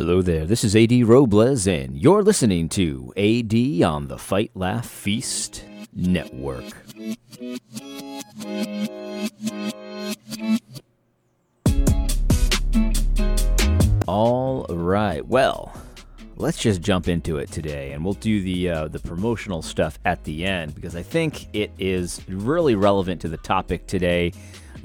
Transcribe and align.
Hello 0.00 0.22
there, 0.22 0.46
this 0.46 0.64
is 0.64 0.74
AD 0.74 1.06
Robles, 1.06 1.66
and 1.66 1.94
you're 1.94 2.22
listening 2.22 2.70
to 2.70 3.12
AD 3.18 3.82
on 3.86 4.08
the 4.08 4.16
Fight 4.16 4.50
Laugh 4.54 4.88
Feast 4.88 5.66
Network. 5.94 6.64
All 14.06 14.64
right, 14.70 15.26
well, 15.26 15.70
let's 16.36 16.56
just 16.56 16.80
jump 16.80 17.06
into 17.06 17.36
it 17.36 17.50
today, 17.52 17.92
and 17.92 18.02
we'll 18.02 18.14
do 18.14 18.40
the 18.40 18.70
uh, 18.70 18.88
the 18.88 19.00
promotional 19.00 19.60
stuff 19.60 19.98
at 20.06 20.24
the 20.24 20.46
end 20.46 20.74
because 20.74 20.96
I 20.96 21.02
think 21.02 21.54
it 21.54 21.72
is 21.78 22.22
really 22.26 22.74
relevant 22.74 23.20
to 23.20 23.28
the 23.28 23.36
topic 23.36 23.86
today. 23.86 24.32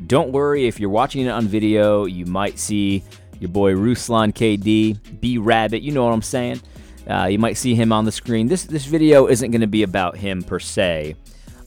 Don't 0.07 0.33
worry 0.33 0.67
if 0.67 0.77
you're 0.77 0.89
watching 0.89 1.25
it 1.25 1.29
on 1.29 1.47
video, 1.47 2.03
you 2.03 2.25
might 2.25 2.59
see 2.59 3.01
your 3.39 3.49
boy 3.49 3.73
Ruslan 3.73 4.33
KD, 4.33 5.19
B 5.19 5.37
Rabbit, 5.37 5.81
you 5.81 5.91
know 5.91 6.05
what 6.05 6.13
I'm 6.13 6.21
saying. 6.21 6.61
Uh, 7.07 7.25
you 7.25 7.37
might 7.37 7.57
see 7.57 7.75
him 7.75 7.91
on 7.91 8.05
the 8.05 8.11
screen. 8.11 8.47
This 8.47 8.63
this 8.63 8.85
video 8.85 9.27
isn't 9.27 9.51
going 9.51 9.61
to 9.61 9.67
be 9.67 9.83
about 9.83 10.17
him 10.17 10.41
per 10.41 10.59
se, 10.59 11.15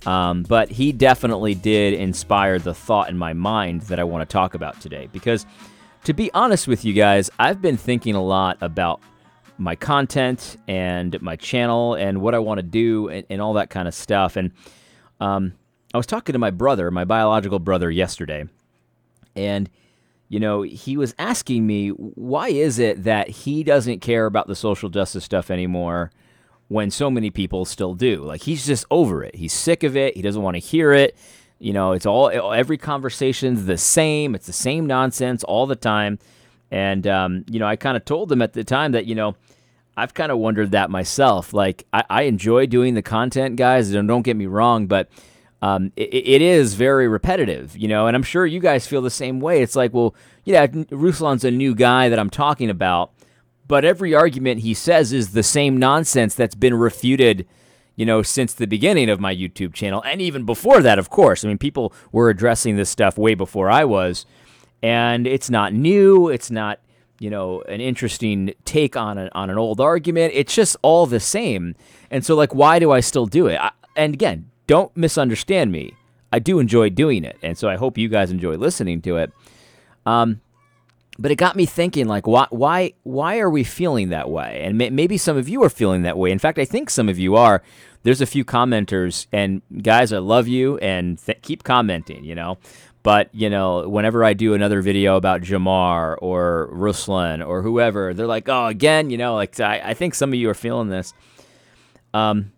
um, 0.07 0.43
but 0.43 0.69
he 0.71 0.93
definitely 0.93 1.55
did 1.55 1.95
inspire 1.95 2.59
the 2.59 2.75
thought 2.75 3.09
in 3.09 3.17
my 3.17 3.33
mind 3.33 3.83
that 3.83 4.01
I 4.01 4.05
want 4.05 4.29
to 4.29 4.33
talk 4.33 4.55
about 4.55 4.81
today. 4.81 5.09
Because 5.13 5.47
to 6.05 6.13
be 6.13 6.31
honest 6.33 6.67
with 6.67 6.85
you 6.85 6.93
guys, 6.93 7.31
I've 7.39 7.63
been 7.63 7.77
thinking 7.77 8.15
a 8.15 8.23
lot 8.23 8.59
about 8.61 9.01
my 9.59 9.75
content 9.75 10.57
and 10.67 11.21
my 11.21 11.37
channel 11.37 11.95
and 11.95 12.21
what 12.21 12.35
I 12.35 12.39
want 12.39 12.59
to 12.59 12.63
do 12.63 13.09
and, 13.09 13.27
and, 13.29 13.43
all 13.43 13.55
that 13.55 13.71
kind 13.71 13.89
of 13.89 13.95
stuff. 13.95 14.37
And 14.37 14.53
um, 15.21 15.55
I 15.93 15.97
was 15.97 16.07
talking 16.07 16.33
to 16.33 16.39
my 16.39 16.51
brother, 16.51 16.91
my 16.91 17.05
biological 17.05 17.59
brother, 17.59 17.91
yesterday, 17.91 18.45
and 19.35 19.69
you 20.29 20.39
know, 20.39 20.63
he 20.63 20.97
was 20.97 21.15
asking 21.19 21.67
me, 21.67 21.89
why 21.89 22.49
is 22.49 22.79
it 22.79 23.05
that 23.05 23.29
he 23.29 23.65
doesn't 23.65 24.01
care 24.01 24.27
about 24.27 24.47
the 24.47 24.55
social 24.55 24.89
justice 24.89 25.25
stuff 25.25 25.51
anymore 25.51 26.11
when 26.69 26.91
so 26.91 27.11
many 27.11 27.31
people 27.31 27.65
still 27.65 27.95
do? 27.95 28.23
Like, 28.23 28.43
he's 28.43 28.67
just 28.67 28.85
over 28.91 29.25
it. 29.25 29.35
He's 29.35 29.53
sick 29.53 29.83
of 29.83 29.97
it. 29.97 30.17
He 30.17 30.23
doesn't 30.23 30.43
want 30.43 30.57
to 30.57 30.61
hear 30.61 30.93
it. 30.93 31.17
You 31.59 31.73
know, 31.73 31.93
it's 31.93 32.07
all, 32.07 32.31
every 32.53 32.77
conversation's 32.77 33.65
the 33.65 33.79
same. 33.79 34.35
It's 34.35 34.47
the 34.47 34.53
same 34.53 34.87
nonsense 34.87 35.43
all 35.45 35.67
the 35.67 35.77
time. 35.77 36.19
And, 36.71 37.07
um, 37.07 37.45
you 37.51 37.59
know, 37.59 37.67
I 37.67 37.77
kind 37.77 37.97
of 37.97 38.05
told 38.05 38.31
him 38.31 38.43
at 38.43 38.53
the 38.53 38.65
time 38.65 38.93
that, 38.93 39.07
you 39.07 39.15
know, 39.15 39.35
I've 39.97 40.15
kind 40.15 40.31
of 40.31 40.39
wondered 40.39 40.73
that 40.73 40.91
myself. 40.91 41.53
Like, 41.53 41.87
I, 41.93 42.05
I 42.11 42.23
enjoy 42.23 42.67
doing 42.67 42.95
the 42.95 43.03
content, 43.03 43.57
guys. 43.57 43.91
Don't 43.91 44.23
get 44.23 44.37
me 44.37 44.47
wrong, 44.47 44.87
but 44.87 45.09
um, 45.61 45.93
it, 45.97 46.15
it 46.15 46.43
is 46.43 46.75
very 46.75 47.09
repetitive, 47.09 47.77
you 47.77 47.89
know, 47.89 48.07
and 48.07 48.15
I'm 48.17 48.23
sure 48.23 48.47
you 48.47 48.61
guys 48.61 48.87
feel 48.87 49.03
the 49.03 49.11
same 49.11 49.41
way. 49.41 49.63
It's 49.63 49.77
like, 49.77 49.93
well, 49.93 50.15
yeah, 50.45 50.67
Ruslan's 50.91 51.45
a 51.45 51.51
new 51.51 51.75
guy 51.75 52.09
that 52.09 52.19
I'm 52.19 52.31
talking 52.31 52.71
about, 52.71 53.13
but 53.67 53.85
every 53.85 54.15
argument 54.15 54.61
he 54.61 54.73
says 54.73 55.13
is 55.13 55.33
the 55.33 55.43
same 55.43 55.77
nonsense 55.77 56.35
that's 56.35 56.55
been 56.55 56.75
refuted, 56.75 57.47
you 57.97 58.07
know, 58.07 58.23
since 58.23 58.55
the 58.55 58.67
beginning 58.67 59.11
of 59.11 59.21
my 59.21 59.35
YouTube 59.35 59.75
channel, 59.75 60.03
and 60.07 60.23
even 60.23 60.45
before 60.45 60.81
that, 60.81 60.99
of 60.99 61.11
course. 61.11 61.45
I 61.45 61.49
mean, 61.49 61.59
people 61.59 61.93
were 62.13 62.31
addressing 62.31 62.77
this 62.77 62.89
stuff 62.89 63.19
way 63.19 63.35
before 63.35 63.69
I 63.69 63.85
was, 63.85 64.25
and 64.83 65.27
it's 65.27 65.51
not 65.51 65.75
new. 65.75 66.29
It's 66.29 66.51
not, 66.51 66.79
you 67.19 67.31
know, 67.31 67.63
an 67.63 67.81
interesting 67.81 68.55
take 68.65 68.97
on 68.97 69.19
an 69.19 69.29
on 69.33 69.51
an 69.51 69.59
old 69.59 69.81
argument. 69.81 70.33
It's 70.35 70.55
just 70.55 70.77
all 70.83 71.07
the 71.07 71.19
same. 71.19 71.75
And 72.11 72.25
so, 72.25 72.37
like, 72.37 72.55
why 72.55 72.79
do 72.79 72.93
I 72.93 73.01
still 73.01 73.27
do 73.27 73.49
it? 73.49 73.59
I, 73.61 73.73
and 73.97 74.15
again, 74.15 74.51
don't 74.69 74.97
misunderstand 74.97 75.73
me. 75.73 75.95
I 76.33 76.39
do 76.39 76.61
enjoy 76.61 76.91
doing 76.91 77.25
it, 77.25 77.39
and 77.43 77.59
so 77.59 77.69
I 77.69 77.77
hope 77.77 77.99
you 77.99 78.09
guys 78.09 78.31
enjoy 78.31 78.57
listening 78.57 79.03
to 79.03 79.17
it. 79.17 79.33
Um, 80.07 80.41
but 81.19 81.33
it 81.33 81.37
got 81.37 81.57
me 81.57 81.67
thinking, 81.67 82.07
like, 82.07 82.27
why, 82.27 82.47
why, 82.51 82.93
why 83.03 83.41
are 83.41 83.51
we 83.51 83.65
feeling 83.65 84.11
that 84.11 84.31
way? 84.31 84.61
And 84.63 84.79
may, 84.79 84.91
maybe 84.91 85.17
some 85.19 85.37
of 85.37 85.49
you 85.49 85.65
are 85.65 85.71
feeling 85.71 86.03
that 86.03 86.17
way. 86.17 86.31
In 86.31 86.39
fact, 86.39 86.59
I 86.59 86.65
think 86.65 86.91
some 86.91 87.09
of 87.09 87.19
you 87.19 87.35
are. 87.35 87.63
There's 88.05 88.21
a 88.21 88.27
few 88.27 88.45
commenters, 88.45 89.27
and 89.33 89.63
guys, 89.83 90.13
I 90.13 90.19
love 90.19 90.47
you, 90.47 90.79
and 90.79 91.19
th- 91.19 91.43
keep 91.43 91.65
commenting. 91.65 92.23
You 92.25 92.35
know, 92.35 92.59
but 93.03 93.31
you 93.33 93.49
know, 93.49 93.89
whenever 93.89 94.23
I 94.23 94.35
do 94.35 94.55
another 94.55 94.83
video 94.83 95.17
about 95.17 95.41
Jemar 95.41 96.17
or 96.21 96.71
Ruslan 96.73 97.45
or 97.45 97.63
whoever, 97.63 98.15
they're 98.15 98.27
like, 98.27 98.49
"Oh, 98.49 98.67
again," 98.67 99.11
you 99.11 99.17
know. 99.17 99.35
Like, 99.35 99.59
I, 99.59 99.81
I 99.83 99.95
think 99.95 100.15
some 100.15 100.31
of 100.31 100.35
you 100.35 100.49
are 100.51 100.55
feeling 100.55 100.89
this. 100.89 101.15
Um, 102.15 102.53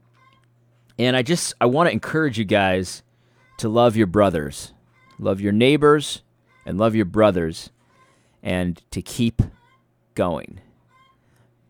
and 1.07 1.17
I 1.17 1.23
just 1.23 1.55
I 1.61 1.67
want 1.67 1.89
to 1.89 1.93
encourage 1.93 2.39
you 2.39 2.45
guys 2.45 3.03
to 3.59 3.69
love 3.69 3.97
your 3.97 4.07
brothers, 4.07 4.75
love 5.19 5.41
your 5.41 5.53
neighbors, 5.53 6.23
and 6.67 6.79
love 6.79 6.95
your 6.95 7.07
brothers, 7.07 7.71
and 8.43 8.81
to 8.91 9.01
keep 9.01 9.43
going. 10.15 10.61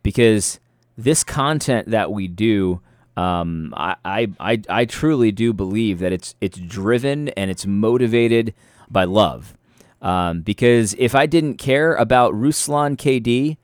Because 0.02 0.58
this 0.96 1.22
content 1.22 1.90
that 1.90 2.10
we 2.10 2.26
do, 2.26 2.80
um, 3.16 3.72
I, 3.76 4.28
I, 4.40 4.62
I, 4.68 4.84
truly 4.84 5.30
do 5.30 5.52
believe 5.52 5.98
that 6.00 6.12
it's 6.12 6.34
it's 6.40 6.58
driven 6.58 7.28
and 7.30 7.50
it's 7.50 7.66
motivated 7.66 8.54
by 8.90 9.04
love. 9.04 9.56
Um, 10.02 10.40
because 10.40 10.94
if 10.98 11.14
I 11.14 11.26
didn't 11.26 11.56
care 11.56 11.94
about 11.94 12.34
Ruslan 12.34 12.96
KD, 12.96 13.58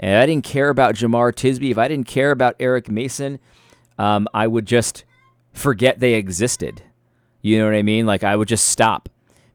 and 0.00 0.16
I 0.16 0.26
didn't 0.26 0.44
care 0.44 0.70
about 0.70 0.94
Jemar 0.94 1.32
Tisby, 1.32 1.70
if 1.70 1.78
I 1.78 1.86
didn't 1.86 2.08
care 2.08 2.30
about 2.30 2.56
Eric 2.58 2.90
Mason, 2.90 3.38
um, 3.98 4.26
I 4.32 4.46
would 4.46 4.66
just 4.66 5.04
forget 5.52 6.00
they 6.00 6.14
existed. 6.14 6.82
You 7.40 7.58
know 7.58 7.66
what 7.66 7.74
I 7.74 7.82
mean? 7.82 8.06
Like 8.06 8.24
I 8.24 8.36
would 8.36 8.48
just 8.48 8.68
stop 8.68 9.08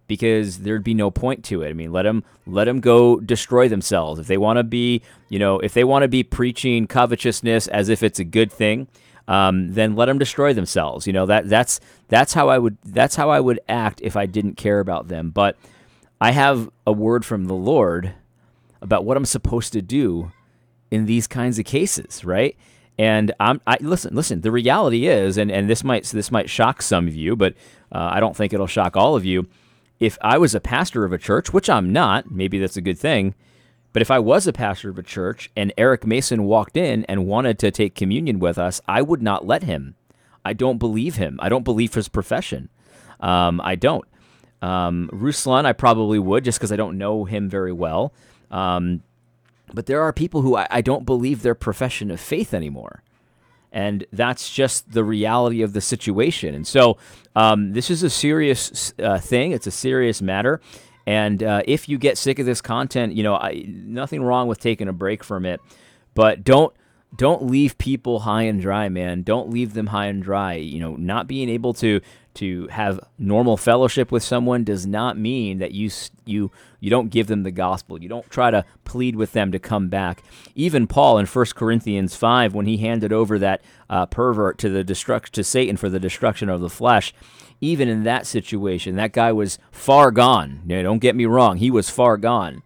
because 0.07 0.59
there'd 0.59 0.83
be 0.83 0.93
no 0.93 1.11
point 1.11 1.43
to 1.45 1.61
it. 1.61 1.69
I 1.69 1.73
mean, 1.73 1.91
let 1.91 2.03
them 2.03 2.23
let 2.45 2.65
them 2.65 2.79
go 2.79 3.19
destroy 3.19 3.67
themselves 3.67 4.19
if 4.19 4.27
they 4.27 4.37
want 4.37 4.57
to 4.57 4.63
be, 4.63 5.01
you 5.29 5.39
know, 5.39 5.59
if 5.59 5.73
they 5.73 5.83
want 5.83 6.03
to 6.03 6.07
be 6.07 6.23
preaching 6.23 6.87
covetousness 6.87 7.67
as 7.67 7.89
if 7.89 8.03
it's 8.03 8.19
a 8.19 8.23
good 8.23 8.51
thing. 8.51 8.87
Um, 9.29 9.73
then 9.73 9.97
let 9.97 10.05
them 10.05 10.19
destroy 10.19 10.53
themselves. 10.53 11.05
You 11.05 11.11
know 11.11 11.25
that 11.25 11.49
that's 11.49 11.81
that's 12.07 12.33
how 12.33 12.47
I 12.47 12.57
would 12.57 12.77
that's 12.85 13.17
how 13.17 13.29
I 13.29 13.41
would 13.41 13.59
act 13.67 13.99
if 14.01 14.15
I 14.15 14.25
didn't 14.25 14.55
care 14.55 14.79
about 14.79 15.09
them. 15.09 15.31
But 15.31 15.57
I 16.21 16.31
have 16.31 16.69
a 16.85 16.93
word 16.93 17.25
from 17.25 17.45
the 17.45 17.53
Lord 17.53 18.13
about 18.81 19.03
what 19.03 19.17
I'm 19.17 19.25
supposed 19.25 19.73
to 19.73 19.81
do 19.81 20.31
in 20.89 21.07
these 21.07 21.27
kinds 21.27 21.59
of 21.59 21.65
cases, 21.65 22.23
right? 22.23 22.55
And 22.99 23.31
I'm 23.39 23.61
I 23.67 23.77
listen, 23.79 24.15
listen. 24.15 24.41
The 24.41 24.51
reality 24.51 25.07
is, 25.07 25.37
and, 25.37 25.51
and 25.51 25.69
this 25.69 25.83
might 25.83 26.05
this 26.05 26.31
might 26.31 26.49
shock 26.49 26.81
some 26.81 27.07
of 27.07 27.15
you, 27.15 27.35
but 27.35 27.53
uh, 27.91 28.09
I 28.11 28.19
don't 28.19 28.35
think 28.35 28.53
it'll 28.53 28.67
shock 28.67 28.97
all 28.97 29.15
of 29.15 29.23
you. 29.23 29.47
If 29.99 30.17
I 30.21 30.37
was 30.37 30.55
a 30.55 30.59
pastor 30.59 31.05
of 31.05 31.13
a 31.13 31.17
church, 31.17 31.53
which 31.53 31.69
I'm 31.69 31.91
not, 31.91 32.31
maybe 32.31 32.59
that's 32.59 32.77
a 32.77 32.81
good 32.81 32.99
thing. 32.99 33.35
But 33.93 34.01
if 34.01 34.11
I 34.11 34.19
was 34.19 34.45
a 34.45 34.53
pastor 34.53 34.89
of 34.89 34.99
a 34.99 35.03
church 35.03 35.49
and 35.55 35.73
Eric 35.77 36.05
Mason 36.05 36.43
walked 36.43 36.77
in 36.77 37.03
and 37.05 37.25
wanted 37.25 37.57
to 37.59 37.71
take 37.71 37.95
communion 37.95 38.37
with 38.37 38.59
us, 38.59 38.79
I 38.87 39.01
would 39.01 39.23
not 39.23 39.47
let 39.47 39.63
him. 39.63 39.95
I 40.45 40.53
don't 40.53 40.77
believe 40.77 41.15
him. 41.15 41.39
I 41.41 41.49
don't 41.49 41.63
believe 41.63 41.93
his 41.95 42.07
profession. 42.07 42.69
Um, 43.19 43.59
I 43.63 43.75
don't. 43.75 44.05
Um, 44.61 45.09
Ruslan, 45.11 45.65
I 45.65 45.73
probably 45.73 46.19
would 46.19 46.43
just 46.43 46.59
because 46.59 46.71
I 46.71 46.75
don't 46.75 46.97
know 46.97 47.25
him 47.25 47.49
very 47.49 47.73
well. 47.73 48.13
Um, 48.51 49.01
but 49.73 49.85
there 49.85 50.01
are 50.01 50.13
people 50.13 50.41
who 50.41 50.55
I, 50.55 50.67
I 50.69 50.81
don't 50.81 51.05
believe 51.05 51.41
their 51.41 51.55
profession 51.55 52.11
of 52.11 52.19
faith 52.19 52.53
anymore. 52.53 53.03
And 53.71 54.05
that's 54.13 54.49
just 54.49 54.91
the 54.93 55.03
reality 55.03 55.61
of 55.61 55.73
the 55.73 55.81
situation. 55.81 56.55
And 56.55 56.65
so 56.65 56.97
um, 57.35 57.73
this 57.73 57.89
is 57.91 58.01
a 58.01 58.09
serious 58.09 58.93
uh, 58.97 59.19
thing, 59.19 59.51
it's 59.51 59.67
a 59.67 59.71
serious 59.71 60.21
matter. 60.21 60.61
And 61.05 61.41
uh, 61.41 61.61
if 61.65 61.87
you 61.87 61.97
get 61.97 62.17
sick 62.17 62.39
of 62.39 62.45
this 62.45 62.59
content, 62.59 63.13
you 63.13 63.23
know, 63.23 63.35
I, 63.35 63.63
nothing 63.67 64.23
wrong 64.23 64.47
with 64.47 64.59
taking 64.59 64.87
a 64.89 64.93
break 64.93 65.23
from 65.23 65.45
it, 65.45 65.61
but 66.13 66.43
don't 66.43 66.73
don't 67.15 67.45
leave 67.45 67.77
people 67.77 68.19
high 68.19 68.43
and 68.43 68.59
dry, 68.59 68.89
man. 68.89 69.21
Don't 69.21 69.49
leave 69.49 69.73
them 69.73 69.87
high 69.87 70.07
and 70.07 70.21
dry. 70.21 70.55
You 70.55 70.79
know, 70.79 70.95
not 70.97 71.25
being 71.27 71.47
able 71.47 71.73
to 71.75 72.01
to 72.37 72.67
have 72.67 72.99
normal 73.17 73.57
fellowship 73.57 74.11
with 74.11 74.23
someone 74.23 74.63
does 74.63 74.85
not 74.85 75.17
mean 75.17 75.59
that 75.59 75.71
you 75.71 75.89
you 76.25 76.51
you 76.79 76.89
don't 76.89 77.09
give 77.09 77.27
them 77.27 77.43
the 77.43 77.51
gospel. 77.51 78.01
You 78.01 78.09
don't 78.09 78.29
try 78.29 78.51
to 78.51 78.63
plead 78.85 79.15
with 79.15 79.31
them 79.31 79.51
to 79.51 79.59
come 79.59 79.89
back. 79.89 80.23
Even 80.55 80.87
Paul 80.87 81.17
in 81.17 81.25
1 81.25 81.45
Corinthians 81.55 82.15
5 82.15 82.53
when 82.53 82.67
he 82.67 82.77
handed 82.77 83.11
over 83.11 83.39
that 83.39 83.61
uh, 83.89 84.05
pervert 84.05 84.57
to 84.59 84.69
the 84.69 84.83
destruct 84.83 85.29
to 85.31 85.43
Satan 85.43 85.77
for 85.77 85.89
the 85.89 85.99
destruction 85.99 86.49
of 86.49 86.61
the 86.61 86.69
flesh, 86.69 87.13
even 87.59 87.87
in 87.87 88.03
that 88.03 88.27
situation, 88.27 88.95
that 88.95 89.13
guy 89.13 89.31
was 89.31 89.57
far 89.71 90.11
gone. 90.11 90.61
Know, 90.65 90.83
don't 90.83 90.99
get 90.99 91.15
me 91.15 91.25
wrong, 91.25 91.57
he 91.57 91.71
was 91.71 91.89
far 91.89 92.17
gone. 92.17 92.61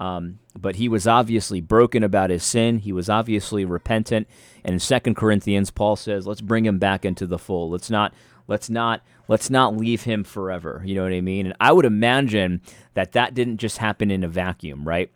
Um, 0.00 0.38
but 0.56 0.76
he 0.76 0.88
was 0.88 1.06
obviously 1.06 1.60
broken 1.60 2.02
about 2.02 2.30
his 2.30 2.44
sin. 2.44 2.78
He 2.78 2.92
was 2.92 3.08
obviously 3.08 3.64
repentant. 3.64 4.28
And 4.64 4.74
in 4.74 4.80
2 4.80 5.14
Corinthians, 5.14 5.70
Paul 5.70 5.96
says, 5.96 6.26
let's 6.26 6.40
bring 6.40 6.64
him 6.64 6.78
back 6.78 7.04
into 7.04 7.26
the 7.26 7.38
fold. 7.38 7.72
Let's 7.72 7.90
not 7.90 8.14
Let's 8.46 8.68
not 8.68 9.02
let's 9.28 9.50
not 9.50 9.76
leave 9.76 10.02
him 10.02 10.24
forever. 10.24 10.82
You 10.84 10.94
know 10.94 11.02
what 11.02 11.12
I 11.12 11.20
mean? 11.20 11.46
And 11.46 11.54
I 11.60 11.72
would 11.72 11.86
imagine 11.86 12.60
that 12.94 13.12
that 13.12 13.34
didn't 13.34 13.58
just 13.58 13.78
happen 13.78 14.10
in 14.10 14.22
a 14.24 14.28
vacuum, 14.28 14.86
right? 14.86 15.10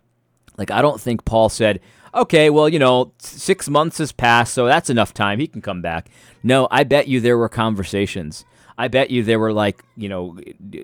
Like 0.56 0.70
I 0.70 0.82
don't 0.82 1.00
think 1.00 1.24
Paul 1.24 1.48
said, 1.48 1.80
"Okay, 2.14 2.50
well, 2.50 2.68
you 2.68 2.78
know, 2.78 3.12
6 3.18 3.68
months 3.68 3.98
has 3.98 4.12
passed, 4.12 4.54
so 4.54 4.66
that's 4.66 4.90
enough 4.90 5.14
time. 5.14 5.38
He 5.38 5.46
can 5.46 5.62
come 5.62 5.82
back." 5.82 6.10
No, 6.42 6.68
I 6.70 6.84
bet 6.84 7.08
you 7.08 7.20
there 7.20 7.38
were 7.38 7.48
conversations. 7.48 8.44
I 8.80 8.86
bet 8.86 9.10
you 9.10 9.24
there 9.24 9.40
were 9.40 9.52
like, 9.52 9.82
you 9.96 10.08
know, 10.08 10.38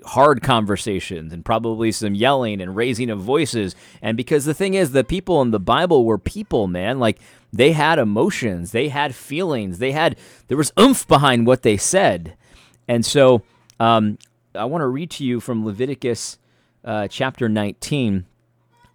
hard 0.05 0.43
conversations 0.43 1.31
and 1.31 1.45
probably 1.45 1.93
some 1.93 2.13
yelling 2.13 2.59
and 2.59 2.75
raising 2.75 3.09
of 3.09 3.21
voices. 3.21 3.73
And 4.01 4.17
because 4.17 4.43
the 4.43 4.53
thing 4.53 4.73
is, 4.73 4.91
the 4.91 5.05
people 5.05 5.41
in 5.41 5.51
the 5.51 5.61
Bible 5.61 6.03
were 6.03 6.17
people, 6.17 6.67
man. 6.67 6.99
Like 6.99 7.19
they 7.53 7.71
had 7.71 7.97
emotions, 7.97 8.71
they 8.73 8.89
had 8.89 9.15
feelings, 9.15 9.79
they 9.79 9.93
had, 9.93 10.17
there 10.49 10.57
was 10.57 10.73
oomph 10.77 11.07
behind 11.07 11.47
what 11.47 11.61
they 11.61 11.77
said. 11.77 12.35
And 12.85 13.05
so 13.05 13.43
um, 13.79 14.17
I 14.53 14.65
want 14.65 14.81
to 14.81 14.87
read 14.87 15.09
to 15.11 15.23
you 15.23 15.39
from 15.39 15.65
Leviticus 15.65 16.37
uh, 16.83 17.07
chapter 17.07 17.47
19. 17.47 18.25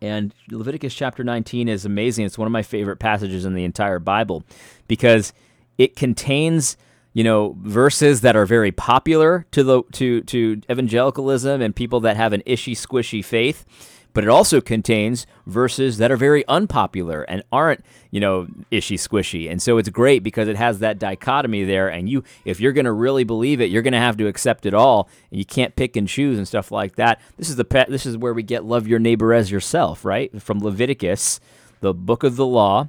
And 0.02 0.34
Leviticus 0.50 0.94
chapter 0.94 1.24
19 1.24 1.68
is 1.68 1.86
amazing. 1.86 2.26
It's 2.26 2.38
one 2.38 2.46
of 2.46 2.52
my 2.52 2.62
favorite 2.62 2.98
passages 2.98 3.46
in 3.46 3.54
the 3.54 3.64
entire 3.64 3.98
Bible 3.98 4.44
because 4.88 5.32
it 5.78 5.96
contains 5.96 6.76
you 7.12 7.24
know 7.24 7.56
verses 7.60 8.20
that 8.20 8.36
are 8.36 8.46
very 8.46 8.72
popular 8.72 9.46
to 9.50 9.62
the 9.62 9.82
to 9.92 10.22
to 10.22 10.60
evangelicalism 10.70 11.60
and 11.60 11.74
people 11.74 12.00
that 12.00 12.16
have 12.16 12.32
an 12.32 12.42
ishy 12.46 12.72
squishy 12.72 13.24
faith 13.24 13.64
but 14.12 14.24
it 14.24 14.30
also 14.30 14.60
contains 14.60 15.26
verses 15.46 15.98
that 15.98 16.10
are 16.10 16.16
very 16.16 16.46
unpopular 16.48 17.22
and 17.22 17.42
aren't, 17.52 17.84
you 18.10 18.20
know, 18.20 18.46
ishy 18.72 18.96
squishy. 18.96 19.50
And 19.50 19.62
so 19.62 19.78
it's 19.78 19.88
great 19.88 20.22
because 20.22 20.48
it 20.48 20.56
has 20.56 20.80
that 20.80 20.98
dichotomy 20.98 21.64
there. 21.64 21.88
And 21.88 22.08
you, 22.08 22.24
if 22.44 22.60
you're 22.60 22.72
going 22.72 22.86
to 22.86 22.92
really 22.92 23.24
believe 23.24 23.60
it, 23.60 23.70
you're 23.70 23.82
going 23.82 23.92
to 23.92 23.98
have 23.98 24.16
to 24.16 24.26
accept 24.26 24.66
it 24.66 24.74
all, 24.74 25.08
and 25.30 25.38
you 25.38 25.44
can't 25.44 25.76
pick 25.76 25.96
and 25.96 26.08
choose 26.08 26.38
and 26.38 26.46
stuff 26.46 26.72
like 26.72 26.96
that. 26.96 27.20
This 27.36 27.48
is 27.48 27.56
the 27.56 27.64
pe- 27.64 27.88
this 27.88 28.06
is 28.06 28.16
where 28.16 28.34
we 28.34 28.42
get 28.42 28.64
love 28.64 28.88
your 28.88 28.98
neighbor 28.98 29.32
as 29.32 29.50
yourself, 29.50 30.04
right? 30.04 30.42
From 30.42 30.60
Leviticus, 30.60 31.40
the 31.80 31.94
book 31.94 32.24
of 32.24 32.36
the 32.36 32.46
law, 32.46 32.88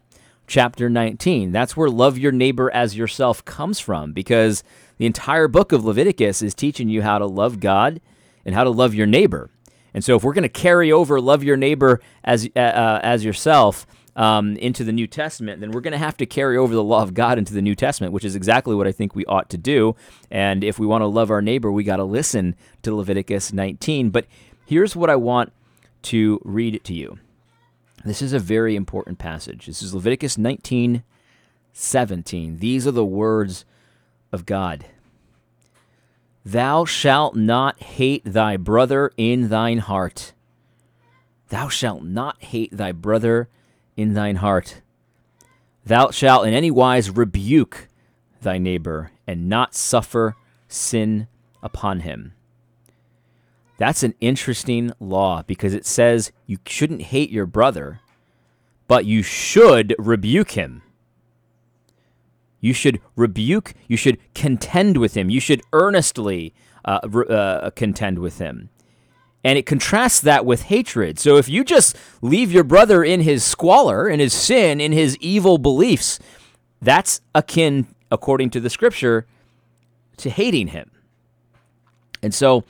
chapter 0.51 0.89
19. 0.89 1.53
That's 1.53 1.77
where 1.77 1.89
love 1.89 2.17
your 2.17 2.33
neighbor 2.33 2.69
as 2.71 2.97
yourself 2.97 3.43
comes 3.45 3.79
from 3.79 4.11
because 4.11 4.63
the 4.97 5.05
entire 5.05 5.47
book 5.47 5.71
of 5.71 5.85
Leviticus 5.85 6.41
is 6.41 6.53
teaching 6.53 6.89
you 6.89 7.01
how 7.01 7.17
to 7.17 7.25
love 7.25 7.61
God 7.61 8.01
and 8.45 8.53
how 8.53 8.65
to 8.65 8.69
love 8.69 8.93
your 8.93 9.07
neighbor. 9.07 9.49
And 9.93 10.03
so, 10.03 10.15
if 10.15 10.23
we're 10.23 10.33
going 10.33 10.43
to 10.43 10.49
carry 10.49 10.91
over 10.91 11.19
love 11.21 11.43
your 11.43 11.57
neighbor 11.57 12.01
as 12.23 12.49
uh, 12.55 12.59
uh, 12.59 12.99
as 13.01 13.23
yourself 13.23 13.87
um, 14.15 14.57
into 14.57 14.83
the 14.83 14.91
New 14.91 15.07
Testament, 15.07 15.61
then 15.61 15.71
we're 15.71 15.81
going 15.81 15.93
to 15.93 15.97
have 15.97 16.17
to 16.17 16.25
carry 16.25 16.57
over 16.57 16.75
the 16.75 16.83
law 16.83 17.01
of 17.01 17.13
God 17.13 17.37
into 17.37 17.53
the 17.53 17.61
New 17.61 17.75
Testament, 17.75 18.13
which 18.13 18.25
is 18.25 18.35
exactly 18.35 18.75
what 18.75 18.87
I 18.87 18.91
think 18.91 19.15
we 19.15 19.25
ought 19.25 19.49
to 19.49 19.57
do. 19.57 19.95
And 20.29 20.63
if 20.65 20.79
we 20.79 20.85
want 20.85 21.01
to 21.01 21.07
love 21.07 21.31
our 21.31 21.41
neighbor, 21.41 21.71
we 21.71 21.85
got 21.85 21.97
to 21.97 22.03
listen 22.03 22.55
to 22.83 22.93
Leviticus 22.93 23.53
19. 23.53 24.09
But 24.09 24.27
here's 24.65 24.95
what 24.97 25.09
I 25.09 25.15
want 25.15 25.53
to 26.03 26.41
read 26.43 26.83
to 26.83 26.93
you. 26.93 27.17
This 28.03 28.21
is 28.21 28.33
a 28.33 28.39
very 28.39 28.75
important 28.75 29.19
passage. 29.19 29.67
This 29.67 29.81
is 29.81 29.93
Leviticus 29.93 30.37
19, 30.37 31.03
17. 31.73 32.57
These 32.57 32.87
are 32.87 32.91
the 32.91 33.05
words 33.05 33.65
of 34.31 34.45
God. 34.45 34.85
Thou 36.43 36.85
shalt 36.85 37.35
not 37.35 37.81
hate 37.81 38.23
thy 38.25 38.57
brother 38.57 39.11
in 39.17 39.49
thine 39.49 39.77
heart. 39.77 40.33
Thou 41.49 41.67
shalt 41.67 42.03
not 42.03 42.41
hate 42.41 42.75
thy 42.75 42.91
brother 42.91 43.49
in 43.95 44.13
thine 44.13 44.37
heart. 44.37 44.81
Thou 45.85 46.09
shalt 46.09 46.47
in 46.47 46.53
any 46.53 46.71
wise 46.71 47.11
rebuke 47.11 47.87
thy 48.41 48.57
neighbor 48.57 49.11
and 49.27 49.47
not 49.47 49.75
suffer 49.75 50.35
sin 50.67 51.27
upon 51.61 51.99
him. 51.99 52.33
That's 53.81 54.03
an 54.03 54.13
interesting 54.21 54.91
law 54.99 55.41
because 55.41 55.73
it 55.73 55.87
says 55.87 56.31
you 56.45 56.59
shouldn't 56.67 57.01
hate 57.01 57.31
your 57.31 57.47
brother, 57.47 57.99
but 58.87 59.05
you 59.05 59.23
should 59.23 59.95
rebuke 59.97 60.51
him. 60.51 60.83
You 62.59 62.73
should 62.73 63.01
rebuke, 63.15 63.73
you 63.87 63.97
should 63.97 64.19
contend 64.35 64.97
with 64.97 65.15
him, 65.17 65.31
you 65.31 65.39
should 65.39 65.63
earnestly 65.73 66.53
uh, 66.85 66.99
uh, 67.07 67.71
contend 67.71 68.19
with 68.19 68.37
him. 68.37 68.69
And 69.43 69.57
it 69.57 69.65
contrasts 69.65 70.21
that 70.21 70.45
with 70.45 70.61
hatred. 70.61 71.17
So 71.17 71.37
if 71.37 71.49
you 71.49 71.63
just 71.63 71.97
leave 72.21 72.51
your 72.51 72.63
brother 72.63 73.03
in 73.03 73.21
his 73.21 73.43
squalor, 73.43 74.07
in 74.07 74.19
his 74.19 74.31
sin, 74.35 74.79
in 74.79 74.91
his 74.91 75.17
evil 75.17 75.57
beliefs, 75.57 76.19
that's 76.83 77.21
akin, 77.33 77.87
according 78.11 78.51
to 78.51 78.59
the 78.59 78.69
scripture, 78.69 79.25
to 80.17 80.29
hating 80.29 80.67
him. 80.67 80.91
And 82.21 82.31
so 82.31 82.63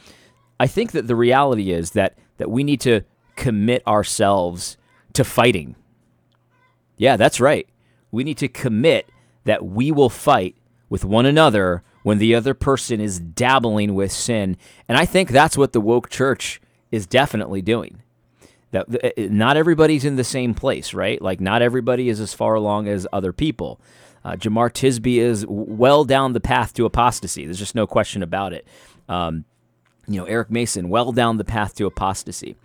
I 0.62 0.68
think 0.68 0.92
that 0.92 1.08
the 1.08 1.16
reality 1.16 1.72
is 1.72 1.92
that, 1.92 2.20
that 2.38 2.52
we 2.52 2.64
need 2.64 2.82
to 2.82 3.02
commit 3.36 3.82
ourselves 3.88 4.78
to 5.14 5.24
fighting. 5.24 5.76
Yeah, 6.98 7.18
that's 7.18 7.40
right. 7.40 7.68
We 8.12 8.24
need 8.24 8.38
to 8.38 8.48
commit 8.48 9.10
that 9.46 9.66
we 9.66 9.92
will 9.92 10.12
fight 10.12 10.56
with 10.88 11.04
one 11.04 11.26
another 11.26 11.82
when 12.04 12.20
the 12.20 12.36
other 12.36 12.54
person 12.54 13.02
is 13.02 13.20
dabbling 13.20 13.96
with 13.96 14.12
sin. 14.12 14.56
And 14.88 15.00
I 15.00 15.06
think 15.08 15.30
that's 15.30 15.58
what 15.58 15.74
the 15.74 15.82
woke 15.82 16.12
church 16.12 16.62
is 16.92 17.08
definitely 17.08 17.64
doing. 17.64 18.04
That 18.70 18.86
not 19.18 19.58
everybody's 19.58 20.06
in 20.06 20.16
the 20.16 20.24
same 20.24 20.54
place, 20.54 20.94
right? 20.94 21.20
Like 21.20 21.42
not 21.42 21.64
everybody 21.64 22.08
is 22.08 22.20
as 22.20 22.36
far 22.36 22.54
along 22.54 22.88
as 22.88 23.08
other 23.12 23.34
people. 23.34 23.82
Uh, 24.24 24.34
Jemar 24.34 24.70
Tisby 24.70 25.18
is 25.18 25.44
well 25.48 26.06
down 26.06 26.34
the 26.34 26.40
path 26.40 26.72
to 26.76 26.86
apostasy. 26.86 27.46
There's 27.46 27.58
just 27.58 27.74
no 27.74 27.88
question 27.88 28.22
about 28.22 28.54
it. 28.54 28.68
Um, 29.10 29.46
you 30.14 30.22
know, 30.22 30.26
Eric 30.26 30.52
Mason 30.52 30.90
well 30.90 31.12
down 31.12 31.38
the 31.38 31.44
path 31.44 31.76
to 31.76 31.86
apostasy. 31.86 32.56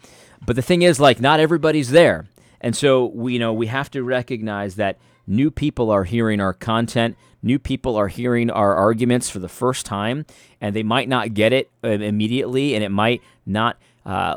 But 0.44 0.56
the 0.56 0.62
thing 0.62 0.82
is, 0.82 1.00
like, 1.00 1.20
not 1.20 1.40
everybody's 1.40 1.90
there, 1.90 2.26
and 2.60 2.76
so 2.76 3.06
we, 3.06 3.34
you 3.34 3.38
know, 3.38 3.52
we 3.52 3.66
have 3.66 3.90
to 3.92 4.02
recognize 4.02 4.76
that 4.76 4.98
new 5.26 5.50
people 5.50 5.90
are 5.90 6.04
hearing 6.04 6.40
our 6.40 6.52
content. 6.52 7.16
New 7.42 7.58
people 7.58 7.96
are 7.96 8.08
hearing 8.08 8.50
our 8.50 8.74
arguments 8.74 9.30
for 9.30 9.38
the 9.38 9.48
first 9.48 9.86
time, 9.86 10.26
and 10.60 10.74
they 10.74 10.82
might 10.82 11.08
not 11.08 11.34
get 11.34 11.52
it 11.52 11.70
uh, 11.84 11.88
immediately, 11.88 12.74
and 12.74 12.82
it 12.82 12.90
might 12.90 13.22
not 13.44 13.78
uh, 14.04 14.36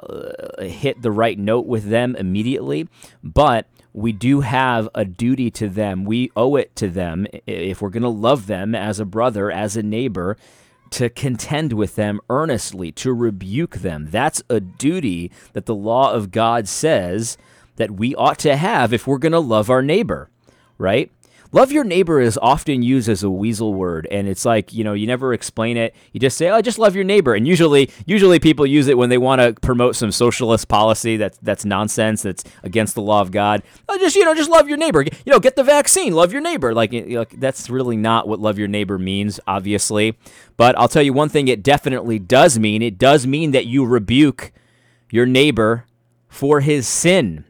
hit 0.60 1.02
the 1.02 1.12
right 1.12 1.38
note 1.38 1.66
with 1.66 1.90
them 1.90 2.16
immediately. 2.16 2.88
But 3.24 3.68
we 3.94 4.12
do 4.12 4.42
have 4.42 4.88
a 4.94 5.06
duty 5.06 5.50
to 5.52 5.68
them. 5.68 6.06
We 6.06 6.32
owe 6.36 6.56
it 6.56 6.76
to 6.78 6.90
them 6.90 7.26
if 7.48 7.82
we're 7.82 7.90
going 7.90 8.04
to 8.04 8.10
love 8.10 8.48
them 8.48 8.76
as 8.76 9.00
a 9.00 9.06
brother, 9.06 9.52
as 9.52 9.76
a 9.76 9.84
neighbor, 9.84 10.38
to 10.92 11.10
contend 11.10 11.74
with 11.74 11.96
them 11.96 12.20
earnestly, 12.30 12.92
to 12.94 13.14
rebuke 13.14 13.78
them. 13.78 14.08
That's 14.10 14.42
a 14.50 14.60
duty 14.60 15.32
that 15.54 15.66
the 15.66 15.76
law 15.76 16.12
of 16.14 16.32
God 16.32 16.68
says 16.68 17.38
that 17.76 17.92
we 17.92 18.16
ought 18.16 18.40
to 18.40 18.56
have 18.56 18.94
if 18.94 19.08
we're 19.08 19.18
going 19.18 19.32
to 19.32 19.40
love 19.40 19.70
our 19.70 19.82
neighbor 19.82 20.30
right? 20.80 21.12
Love 21.52 21.72
your 21.72 21.84
neighbor 21.84 22.22
is 22.22 22.38
often 22.44 22.84
used 22.84 23.10
as 23.10 23.24
a 23.24 23.30
weasel 23.30 23.74
word, 23.74 24.08
and 24.12 24.28
it's 24.28 24.46
like 24.46 24.72
you 24.72 24.84
know 24.84 24.94
you 24.94 25.08
never 25.08 25.34
explain 25.34 25.78
it. 25.78 25.96
You 26.14 26.20
just 26.20 26.38
say, 26.38 26.48
"Oh, 26.48 26.62
just 26.62 26.78
love 26.78 26.94
your 26.94 27.04
neighbor," 27.04 27.34
and 27.34 27.48
usually, 27.48 27.90
usually 28.06 28.40
people 28.40 28.68
use 28.68 28.88
it 28.88 29.00
when 29.00 29.10
they 29.10 29.18
want 29.18 29.42
to 29.42 29.54
promote 29.60 29.96
some 29.96 30.12
socialist 30.12 30.68
policy 30.68 31.18
that's 31.18 31.40
that's 31.40 31.66
nonsense, 31.66 32.22
that's 32.22 32.44
against 32.62 32.94
the 32.94 33.02
law 33.02 33.22
of 33.22 33.32
God. 33.32 33.64
Oh, 33.88 33.98
just 33.98 34.16
you 34.16 34.26
know, 34.26 34.36
just 34.36 34.52
love 34.52 34.70
your 34.70 34.78
neighbor. 34.78 35.02
You 35.02 35.34
know, 35.34 35.40
get 35.40 35.56
the 35.56 35.64
vaccine, 35.64 36.14
love 36.14 36.32
your 36.32 36.42
neighbor. 36.42 36.74
Like, 36.74 36.94
like 36.94 37.40
that's 37.40 37.68
really 37.68 37.98
not 37.98 38.28
what 38.28 38.40
love 38.40 38.60
your 38.60 38.68
neighbor 38.68 39.00
means, 39.00 39.40
obviously. 39.48 40.20
But 40.56 40.78
I'll 40.78 40.88
tell 40.88 41.02
you 41.02 41.14
one 41.14 41.30
thing: 41.30 41.48
it 41.48 41.64
definitely 41.64 42.20
does 42.20 42.60
mean. 42.60 42.84
It 42.84 43.00
does 43.00 43.26
mean 43.26 43.52
that 43.52 43.66
you 43.66 43.86
rebuke 43.86 44.52
your 45.10 45.26
neighbor 45.26 45.86
for 46.28 46.60
his 46.60 46.88
sin 46.88 47.46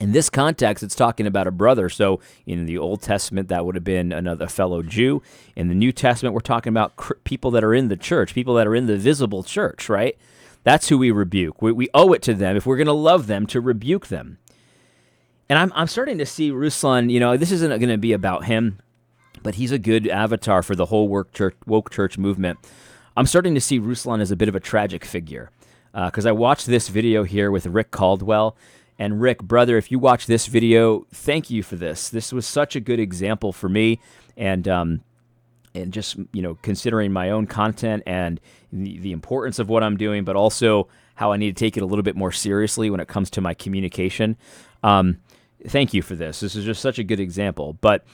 in 0.00 0.12
this 0.12 0.28
context, 0.28 0.84
it's 0.84 0.94
talking 0.94 1.26
about 1.26 1.46
a 1.46 1.50
brother. 1.50 1.88
So 1.88 2.20
in 2.44 2.66
the 2.66 2.76
Old 2.76 3.00
Testament, 3.00 3.48
that 3.48 3.64
would 3.64 3.74
have 3.74 3.84
been 3.84 4.12
another 4.12 4.46
fellow 4.46 4.82
Jew. 4.82 5.22
In 5.54 5.68
the 5.68 5.74
New 5.74 5.92
Testament, 5.92 6.34
we're 6.34 6.40
talking 6.40 6.70
about 6.70 6.96
cr- 6.96 7.14
people 7.24 7.50
that 7.52 7.64
are 7.64 7.74
in 7.74 7.88
the 7.88 7.96
church, 7.96 8.34
people 8.34 8.54
that 8.54 8.66
are 8.66 8.74
in 8.74 8.86
the 8.86 8.98
visible 8.98 9.42
church, 9.42 9.88
right? 9.88 10.16
That's 10.64 10.88
who 10.88 10.98
we 10.98 11.10
rebuke. 11.10 11.62
We, 11.62 11.72
we 11.72 11.88
owe 11.94 12.12
it 12.12 12.22
to 12.22 12.34
them, 12.34 12.56
if 12.56 12.66
we're 12.66 12.76
going 12.76 12.86
to 12.86 12.92
love 12.92 13.26
them, 13.26 13.46
to 13.46 13.60
rebuke 13.60 14.08
them. 14.08 14.38
And 15.48 15.58
I'm, 15.58 15.72
I'm 15.74 15.86
starting 15.86 16.18
to 16.18 16.26
see 16.26 16.50
Ruslan, 16.50 17.10
you 17.10 17.20
know, 17.20 17.36
this 17.36 17.52
isn't 17.52 17.70
going 17.70 17.88
to 17.88 17.96
be 17.96 18.12
about 18.12 18.46
him, 18.46 18.80
but 19.42 19.54
he's 19.54 19.72
a 19.72 19.78
good 19.78 20.08
avatar 20.08 20.62
for 20.62 20.74
the 20.74 20.86
whole 20.86 21.08
woke 21.08 21.32
church, 21.32 21.54
woke 21.66 21.90
church 21.90 22.18
movement. 22.18 22.58
I'm 23.16 23.26
starting 23.26 23.54
to 23.54 23.60
see 23.60 23.80
Ruslan 23.80 24.20
as 24.20 24.30
a 24.30 24.36
bit 24.36 24.48
of 24.48 24.56
a 24.56 24.60
tragic 24.60 25.04
figure. 25.04 25.50
Because 25.94 26.26
uh, 26.26 26.30
I 26.30 26.32
watched 26.32 26.66
this 26.66 26.88
video 26.88 27.22
here 27.22 27.50
with 27.50 27.64
Rick 27.66 27.90
Caldwell 27.90 28.54
and 28.98 29.20
Rick, 29.20 29.42
brother, 29.42 29.76
if 29.76 29.90
you 29.90 29.98
watch 29.98 30.26
this 30.26 30.46
video, 30.46 31.06
thank 31.12 31.50
you 31.50 31.62
for 31.62 31.76
this. 31.76 32.08
This 32.08 32.32
was 32.32 32.46
such 32.46 32.76
a 32.76 32.80
good 32.80 32.98
example 32.98 33.52
for 33.52 33.68
me, 33.68 34.00
and 34.36 34.66
um, 34.66 35.02
and 35.74 35.92
just 35.92 36.16
you 36.32 36.42
know 36.42 36.56
considering 36.62 37.12
my 37.12 37.30
own 37.30 37.46
content 37.46 38.02
and 38.06 38.40
the, 38.72 38.98
the 38.98 39.12
importance 39.12 39.58
of 39.58 39.68
what 39.68 39.82
I'm 39.82 39.96
doing, 39.96 40.24
but 40.24 40.36
also 40.36 40.88
how 41.14 41.32
I 41.32 41.36
need 41.36 41.56
to 41.56 41.64
take 41.64 41.76
it 41.76 41.82
a 41.82 41.86
little 41.86 42.02
bit 42.02 42.16
more 42.16 42.32
seriously 42.32 42.90
when 42.90 43.00
it 43.00 43.08
comes 43.08 43.30
to 43.30 43.40
my 43.40 43.54
communication. 43.54 44.36
Um, 44.82 45.18
thank 45.66 45.94
you 45.94 46.02
for 46.02 46.14
this. 46.14 46.40
This 46.40 46.54
is 46.54 46.64
just 46.64 46.80
such 46.80 46.98
a 46.98 47.04
good 47.04 47.20
example. 47.20 47.74
But 47.80 48.04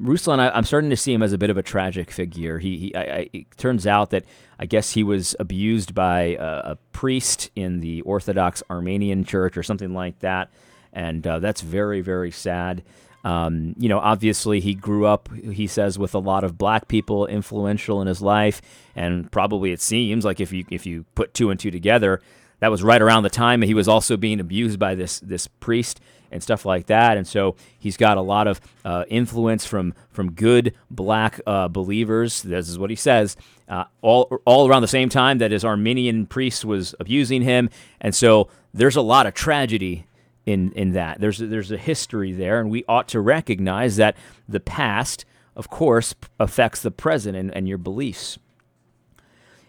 Ruslan, 0.00 0.38
I, 0.38 0.56
am 0.56 0.64
starting 0.64 0.90
to 0.90 0.96
see 0.96 1.12
him 1.12 1.22
as 1.22 1.32
a 1.32 1.38
bit 1.38 1.50
of 1.50 1.56
a 1.56 1.62
tragic 1.62 2.10
figure. 2.10 2.58
He, 2.58 2.76
he 2.76 2.94
I, 2.94 3.00
I, 3.00 3.30
it 3.32 3.56
turns 3.56 3.86
out 3.86 4.10
that 4.10 4.24
I 4.58 4.66
guess 4.66 4.92
he 4.92 5.02
was 5.02 5.34
abused 5.40 5.94
by 5.94 6.36
a, 6.38 6.72
a, 6.72 6.78
priest 6.92 7.50
in 7.56 7.80
the 7.80 8.02
Orthodox 8.02 8.62
Armenian 8.70 9.24
Church 9.24 9.56
or 9.56 9.62
something 9.62 9.94
like 9.94 10.18
that, 10.20 10.50
and 10.92 11.26
uh, 11.26 11.38
that's 11.40 11.60
very, 11.62 12.00
very 12.00 12.30
sad. 12.30 12.82
Um, 13.24 13.74
you 13.76 13.88
know, 13.88 13.98
obviously 13.98 14.60
he 14.60 14.74
grew 14.74 15.04
up, 15.04 15.28
he 15.34 15.66
says, 15.66 15.98
with 15.98 16.14
a 16.14 16.20
lot 16.20 16.44
of 16.44 16.56
black 16.56 16.88
people 16.88 17.26
influential 17.26 18.00
in 18.00 18.06
his 18.06 18.22
life, 18.22 18.62
and 18.94 19.30
probably 19.30 19.72
it 19.72 19.80
seems 19.80 20.24
like 20.24 20.40
if 20.40 20.52
you 20.52 20.64
if 20.70 20.86
you 20.86 21.04
put 21.14 21.34
two 21.34 21.50
and 21.50 21.58
two 21.58 21.70
together, 21.70 22.20
that 22.60 22.70
was 22.70 22.82
right 22.82 23.00
around 23.00 23.22
the 23.22 23.30
time 23.30 23.62
he 23.62 23.74
was 23.74 23.88
also 23.88 24.16
being 24.16 24.40
abused 24.40 24.78
by 24.78 24.94
this 24.94 25.20
this 25.20 25.46
priest 25.46 26.00
and 26.30 26.42
stuff 26.42 26.64
like 26.64 26.86
that. 26.86 27.16
And 27.16 27.26
so 27.26 27.56
he's 27.78 27.96
got 27.96 28.18
a 28.18 28.20
lot 28.22 28.46
of 28.46 28.60
uh, 28.84 29.04
influence 29.08 29.66
from 29.66 29.94
from 30.10 30.32
good 30.32 30.74
black 30.90 31.40
uh, 31.46 31.68
believers. 31.68 32.42
This 32.42 32.68
is 32.68 32.78
what 32.78 32.90
he 32.90 32.96
says. 32.96 33.36
Uh, 33.68 33.84
all 34.02 34.40
all 34.44 34.68
around 34.68 34.82
the 34.82 34.88
same 34.88 35.08
time 35.08 35.38
that 35.38 35.52
his 35.52 35.64
Armenian 35.64 36.26
priest 36.26 36.64
was 36.64 36.94
abusing 37.00 37.42
him, 37.42 37.70
and 38.00 38.14
so 38.14 38.48
there's 38.74 38.96
a 38.96 39.02
lot 39.02 39.26
of 39.26 39.34
tragedy 39.34 40.06
in 40.46 40.72
in 40.72 40.92
that. 40.92 41.20
There's 41.20 41.38
there's 41.38 41.70
a 41.70 41.76
history 41.78 42.32
there, 42.32 42.60
and 42.60 42.70
we 42.70 42.84
ought 42.88 43.08
to 43.08 43.20
recognize 43.20 43.96
that 43.96 44.16
the 44.48 44.60
past, 44.60 45.24
of 45.54 45.68
course, 45.68 46.14
affects 46.38 46.82
the 46.82 46.90
present 46.90 47.36
and, 47.36 47.54
and 47.54 47.68
your 47.68 47.78
beliefs. 47.78 48.38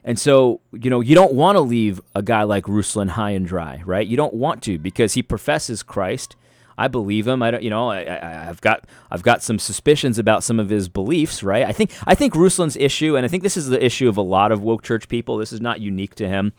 And 0.03 0.18
so, 0.18 0.62
you 0.72 0.89
know, 0.89 1.01
you 1.01 1.15
don't 1.15 1.34
want 1.34 1.56
to 1.58 1.62
leave 1.62 2.01
a 2.15 2.22
guy 2.22 2.44
like 2.44 2.65
Ruslan 2.65 3.10
high 3.10 3.32
and 3.32 3.46
dry, 3.46 3.82
right? 3.86 4.06
You 4.06 4.18
don't 4.18 4.34
want 4.34 4.63
to 4.63 4.77
because 4.77 5.13
he 5.13 5.24
professes 5.24 5.84
Christ. 5.84 6.36
I 6.77 6.88
believe 6.88 7.27
him. 7.27 7.44
I 7.44 7.51
don't, 7.51 7.62
you 7.62 7.70
know, 7.70 7.89
I, 7.89 8.06
have 8.06 8.62
got 8.62 8.86
I've 9.12 9.22
got 9.22 9.44
some 9.44 9.60
suspicions 9.60 10.18
about 10.18 10.46
some 10.46 10.62
of 10.62 10.70
his 10.70 10.88
beliefs, 10.88 11.44
right? 11.44 11.65
I 11.65 11.74
think 11.74 11.91
I 12.08 12.15
think 12.15 12.34
Ruslan's 12.34 12.77
issue, 12.77 13.18
and 13.18 13.25
I 13.25 13.27
think 13.27 13.44
this 13.44 13.58
is 13.58 13.68
the 13.68 13.84
issue 13.84 14.08
of 14.08 14.15
a 14.15 14.22
lot 14.22 14.53
of 14.53 14.62
woke 14.63 14.82
church 14.82 15.10
people. 15.10 15.36
This 15.36 15.51
is 15.51 15.60
not 15.60 15.82
unique 15.82 16.15
to 16.15 16.27
him, 16.27 16.53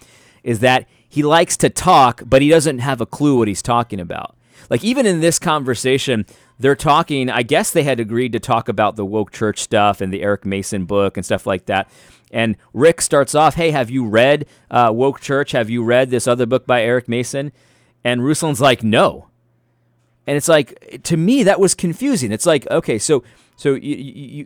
is 0.45 0.61
that 0.61 0.87
he 1.09 1.23
likes 1.23 1.57
to 1.57 1.71
talk, 1.71 2.23
but 2.27 2.43
he 2.43 2.51
doesn't 2.51 2.81
have 2.81 3.01
a 3.01 3.07
clue 3.07 3.39
what 3.39 3.49
he's 3.49 3.63
talking 3.63 3.99
about. 3.99 4.37
Like 4.69 4.85
even 4.85 5.07
in 5.07 5.21
this 5.21 5.39
conversation, 5.39 6.27
they're 6.59 6.77
talking. 6.77 7.31
I 7.31 7.43
guess 7.43 7.71
they 7.71 7.85
had 7.85 7.99
agreed 7.99 8.33
to 8.33 8.41
talk 8.41 8.69
about 8.69 8.97
the 8.97 9.07
woke 9.07 9.33
church 9.33 9.59
stuff 9.59 10.03
and 10.03 10.13
the 10.13 10.23
Eric 10.23 10.45
Mason 10.45 10.85
book 10.85 11.17
and 11.17 11.25
stuff 11.25 11.47
like 11.47 11.65
that. 11.67 11.91
And 12.31 12.57
Rick 12.73 13.01
starts 13.01 13.35
off, 13.35 13.55
"Hey, 13.55 13.71
have 13.71 13.91
you 13.91 14.07
read 14.07 14.47
uh, 14.71 14.91
Woke 14.95 15.21
Church? 15.21 15.53
Have 15.53 15.69
you 15.71 15.83
read 15.83 16.11
this 16.11 16.29
other 16.29 16.47
book 16.47 16.67
by 16.67 16.83
Eric 16.83 17.09
Mason?" 17.09 17.53
And 18.05 18.25
Ruslan's 18.25 18.61
like, 18.61 18.83
"No." 18.83 19.31
And 20.27 20.37
it's 20.37 20.49
like 20.49 21.01
to 21.05 21.17
me 21.17 21.43
that 21.43 21.59
was 21.59 21.75
confusing. 21.75 22.31
It's 22.31 22.47
like, 22.47 22.65
okay, 22.71 22.99
so 22.99 23.25
so 23.61 23.75
you, 23.75 23.95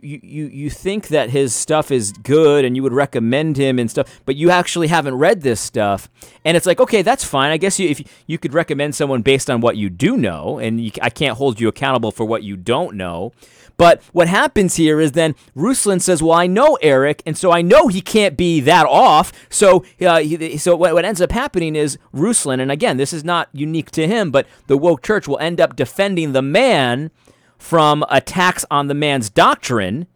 you, 0.03 0.19
you, 0.21 0.45
you 0.47 0.69
think 0.69 1.07
that 1.07 1.29
his 1.29 1.55
stuff 1.55 1.89
is 1.89 2.11
good 2.11 2.65
and 2.65 2.75
you 2.75 2.83
would 2.83 2.91
recommend 2.91 3.55
him 3.55 3.79
and 3.79 3.89
stuff, 3.89 4.19
but 4.25 4.35
you 4.35 4.49
actually 4.49 4.87
haven't 4.87 5.15
read 5.15 5.41
this 5.41 5.61
stuff. 5.61 6.09
And 6.43 6.57
it's 6.57 6.65
like, 6.65 6.81
okay, 6.81 7.01
that's 7.01 7.23
fine. 7.23 7.49
I 7.49 7.55
guess 7.55 7.79
you, 7.79 7.87
if 7.87 8.01
you 8.27 8.37
could 8.37 8.53
recommend 8.53 8.93
someone 8.93 9.21
based 9.21 9.49
on 9.49 9.61
what 9.61 9.77
you 9.77 9.89
do 9.89 10.17
know, 10.17 10.59
and 10.59 10.81
you, 10.81 10.91
I 11.01 11.09
can't 11.09 11.37
hold 11.37 11.61
you 11.61 11.69
accountable 11.69 12.11
for 12.11 12.25
what 12.25 12.43
you 12.43 12.57
don't 12.57 12.97
know. 12.97 13.31
But 13.77 14.03
what 14.11 14.27
happens 14.27 14.75
here 14.75 14.99
is 14.99 15.13
then 15.13 15.33
Ruslan 15.55 16.01
says, 16.01 16.21
"Well, 16.21 16.37
I 16.37 16.47
know 16.47 16.77
Eric, 16.81 17.21
and 17.25 17.37
so 17.37 17.51
I 17.51 17.61
know 17.61 17.87
he 17.87 18.01
can't 18.01 18.35
be 18.37 18.59
that 18.61 18.85
off." 18.85 19.31
So, 19.49 19.85
uh, 20.01 20.19
he, 20.19 20.57
so 20.57 20.75
what, 20.75 20.93
what 20.93 21.03
ends 21.03 21.21
up 21.21 21.31
happening 21.31 21.75
is 21.75 21.97
Ruslan, 22.13 22.61
and 22.61 22.71
again, 22.71 22.95
this 22.95 23.11
is 23.11 23.25
not 23.25 23.49
unique 23.51 23.91
to 23.91 24.07
him, 24.07 24.31
but 24.31 24.47
the 24.67 24.77
woke 24.77 25.03
church 25.03 25.27
will 25.27 25.39
end 25.39 25.59
up 25.59 25.75
defending 25.75 26.31
the 26.31 26.41
man 26.41 27.11
from 27.57 28.03
attacks 28.09 28.65
on 28.69 28.87
the 28.87 28.93
man's 28.93 29.29
doctrine, 29.29 30.07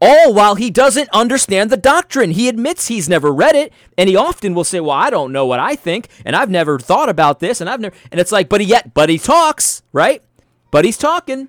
all 0.00 0.34
while 0.34 0.56
he 0.56 0.70
doesn't 0.70 1.08
understand 1.12 1.70
the 1.70 1.76
doctrine. 1.76 2.32
He 2.32 2.48
admits 2.48 2.88
he's 2.88 3.08
never 3.08 3.32
read 3.32 3.54
it, 3.54 3.72
and 3.96 4.08
he 4.08 4.16
often 4.16 4.54
will 4.54 4.64
say, 4.64 4.80
"Well, 4.80 4.90
I 4.90 5.10
don't 5.10 5.32
know 5.32 5.46
what 5.46 5.60
I 5.60 5.76
think, 5.76 6.08
and 6.24 6.34
I've 6.34 6.50
never 6.50 6.78
thought 6.78 7.08
about 7.08 7.40
this, 7.40 7.60
and 7.60 7.70
I've 7.70 7.80
never." 7.80 7.94
And 8.10 8.20
it's 8.20 8.32
like, 8.32 8.48
but 8.48 8.60
he 8.60 8.66
yet, 8.66 8.94
but 8.94 9.08
he 9.08 9.18
talks, 9.18 9.82
right? 9.92 10.22
But 10.70 10.84
he's 10.84 10.98
talking. 10.98 11.48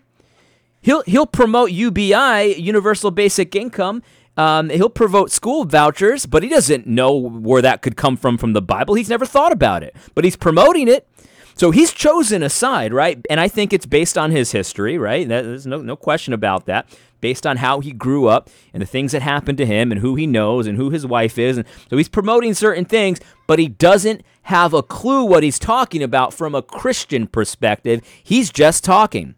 He'll 0.82 1.02
he'll 1.04 1.26
promote 1.26 1.72
UBI, 1.72 2.56
Universal 2.58 3.12
Basic 3.12 3.56
Income. 3.56 4.04
Um, 4.36 4.70
he'll 4.70 4.90
promote 4.90 5.32
school 5.32 5.64
vouchers, 5.64 6.26
but 6.26 6.44
he 6.44 6.50
doesn't 6.50 6.88
know 6.88 7.16
where 7.16 7.62
that 7.62 7.82
could 7.82 7.96
come 7.96 8.18
from 8.18 8.38
from 8.38 8.54
the 8.54 8.62
Bible. 8.62 8.96
He's 8.96 9.10
never 9.10 9.26
thought 9.26 9.52
about 9.52 9.84
it, 9.84 9.96
but 10.16 10.24
he's 10.24 10.36
promoting 10.36 10.88
it. 10.88 11.08
So 11.56 11.72
he's 11.72 11.94
chosen 11.94 12.44
a 12.44 12.50
side, 12.50 12.94
right? 12.94 13.24
And 13.30 13.40
I 13.40 13.48
think 13.48 13.74
it's 13.74 13.86
based 13.86 14.18
on 14.18 14.32
his 14.32 14.52
history, 14.52 14.98
right? 14.98 15.28
There's 15.28 15.68
no, 15.68 15.82
no 15.82 15.96
question 15.96 16.34
about 16.34 16.66
that. 16.66 16.88
Based 17.22 17.48
on 17.48 17.58
how 17.58 17.80
he 17.80 17.92
grew 17.92 18.28
up 18.28 18.50
and 18.74 18.82
the 18.82 18.88
things 18.88 19.14
that 19.14 19.22
happened 19.22 19.58
to 19.60 19.66
him 19.66 19.92
and 19.92 20.02
who 20.02 20.16
he 20.16 20.28
knows 20.28 20.68
and 20.68 20.78
who 20.78 20.90
his 20.90 21.06
wife 21.06 21.38
is. 21.38 21.58
And 21.58 21.66
so 21.90 21.96
he's 21.96 22.10
promoting 22.10 22.54
certain 22.54 22.84
things, 22.84 23.20
but 23.48 23.60
he 23.60 23.70
doesn't 23.70 24.24
have 24.44 24.74
a 24.74 24.84
clue 24.84 25.24
what 25.24 25.42
he's 25.42 25.58
talking 25.58 26.04
about 26.04 26.34
from 26.34 26.54
a 26.54 26.62
Christian 26.62 27.28
perspective. 27.28 28.02
He's 28.22 28.52
just 28.52 28.84
talking. 28.84 29.36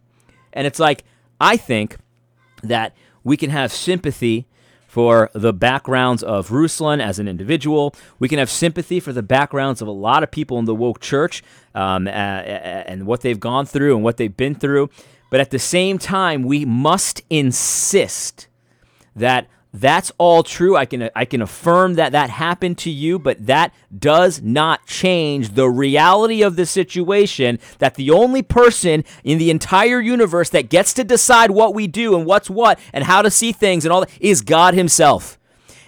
And 0.52 0.66
it's 0.66 0.80
like, 0.80 1.04
I 1.40 1.58
think 1.58 1.98
that 2.64 2.96
we 3.24 3.38
can 3.38 3.52
have 3.52 3.72
sympathy 3.72 4.48
for 4.96 5.30
the 5.34 5.52
backgrounds 5.52 6.24
of 6.24 6.52
Ruslan 6.52 7.02
as 7.02 7.20
an 7.20 7.28
individual. 7.28 7.94
We 8.18 8.30
can 8.30 8.40
have 8.40 8.50
sympathy 8.50 9.02
for 9.02 9.12
the 9.12 9.22
backgrounds 9.22 9.82
of 9.82 9.90
a 9.90 9.92
lot 9.92 10.24
of 10.24 10.32
people 10.32 10.58
in 10.58 10.64
the 10.64 10.74
woke 10.74 11.02
church 11.02 11.44
um, 11.74 12.08
and 12.08 13.06
what 13.06 13.20
they've 13.20 13.38
gone 13.38 13.66
through 13.66 13.94
and 13.94 14.06
what 14.06 14.16
they've 14.16 14.38
been 14.38 14.56
through. 14.56 14.90
But 15.30 15.42
at 15.42 15.50
the 15.50 15.60
same 15.60 15.98
time, 15.98 16.44
we 16.44 16.64
must 16.64 17.22
insist 17.30 18.48
that 19.18 19.48
that's 19.80 20.12
all 20.18 20.44
true. 20.44 20.76
I 20.76 20.86
can 20.86 21.10
I 21.16 21.26
can 21.26 21.42
affirm 21.42 21.96
that 21.96 22.12
that 22.12 22.30
happened 22.30 22.78
to 22.80 22.90
you, 22.90 23.20
but 23.20 23.46
that 23.46 23.74
does 23.98 24.42
not 24.42 24.86
change 24.86 25.56
the 25.56 25.70
reality 25.70 26.42
of 26.42 26.56
the 26.56 26.66
situation 26.66 27.60
that 27.80 27.96
the 27.96 28.12
only 28.12 28.42
person 28.42 29.04
in 29.24 29.38
the 29.38 29.50
entire 29.50 30.00
universe 30.00 30.50
that 30.52 30.70
gets 30.70 30.94
to 30.94 31.04
decide 31.04 31.52
what 31.52 31.74
we 31.74 31.88
do 31.88 32.16
and 32.16 32.26
what's 32.26 32.50
what 32.50 32.80
and 32.94 33.04
how 33.04 33.22
to 33.22 33.32
see 33.32 33.52
things 33.52 33.86
and 33.86 33.92
all 33.92 34.02
that 34.02 34.12
is 34.20 34.42
God 34.42 34.74
himself. 34.74 35.40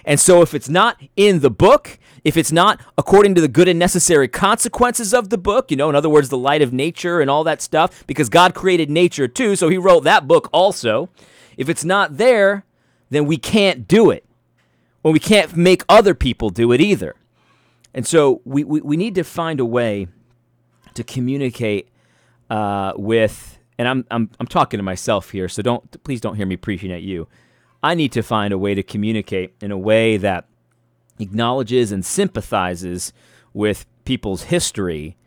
And 0.06 0.20
so 0.20 0.41
if 0.41 0.53
it's 0.53 0.70
not 0.70 1.01
in 1.15 1.39
the 1.41 1.50
book, 1.50 2.00
if 2.24 2.38
it's 2.38 2.51
not 2.51 2.82
according 2.98 3.36
to 3.36 3.41
the 3.41 3.48
good 3.48 3.67
and 3.67 3.79
necessary 3.79 4.27
consequences 4.27 5.13
of 5.13 5.29
the 5.29 5.38
book, 5.38 5.72
you 5.72 5.77
know, 5.77 5.89
in 5.89 5.96
other 5.96 6.10
words, 6.10 6.29
the 6.29 6.38
light 6.38 6.62
of 6.62 6.74
nature 6.74 7.22
and 7.22 7.29
all 7.29 7.44
that 7.44 7.62
stuff, 7.62 8.06
because 8.08 8.29
God 8.29 8.53
created 8.53 8.89
nature 8.89 9.27
too, 9.27 9.56
so 9.56 9.70
he 9.70 9.77
wrote 9.77 10.03
that 10.03 10.27
book 10.27 10.50
also. 10.51 11.10
If 11.58 11.70
it's 11.70 11.84
not 11.84 12.17
there, 12.17 12.65
then 13.10 13.26
we 13.26 13.38
can't 13.38 13.88
do 13.88 14.12
it. 14.12 14.26
Well, 15.04 15.14
we 15.14 15.20
can't 15.20 15.56
make 15.56 15.84
other 15.88 16.14
people 16.14 16.50
do 16.50 16.72
it 16.72 16.82
either. 16.82 17.16
And 17.94 18.06
so 18.06 18.42
we, 18.46 18.64
we, 18.64 18.82
we 18.82 18.98
need 18.98 19.16
to 19.16 19.24
find 19.24 19.60
a 19.60 19.66
way 19.66 20.08
to 20.94 21.04
communicate 21.04 21.90
uh, 22.50 22.94
with, 22.96 23.60
and 23.78 23.88
I'm, 23.88 24.06
I'm, 24.12 24.30
I'm 24.40 24.48
talking 24.48 24.78
to 24.78 24.84
myself 24.84 25.32
here, 25.32 25.48
so 25.48 25.62
don't 25.62 26.04
please 26.04 26.22
don't 26.22 26.36
hear 26.36 26.46
me 26.46 26.58
preaching 26.58 26.92
at 26.92 27.02
you. 27.02 27.28
I 27.82 27.94
need 27.94 28.12
to 28.14 28.24
find 28.24 28.54
a 28.54 28.58
way 28.58 28.74
to 28.76 28.84
communicate 28.84 29.54
in 29.62 29.72
a 29.72 29.78
way 29.78 30.18
that 30.18 30.46
acknowledges 31.20 31.92
and 31.92 32.06
sympathizes 32.06 33.14
with 33.54 33.86
people's 34.06 34.44
history 34.44 35.18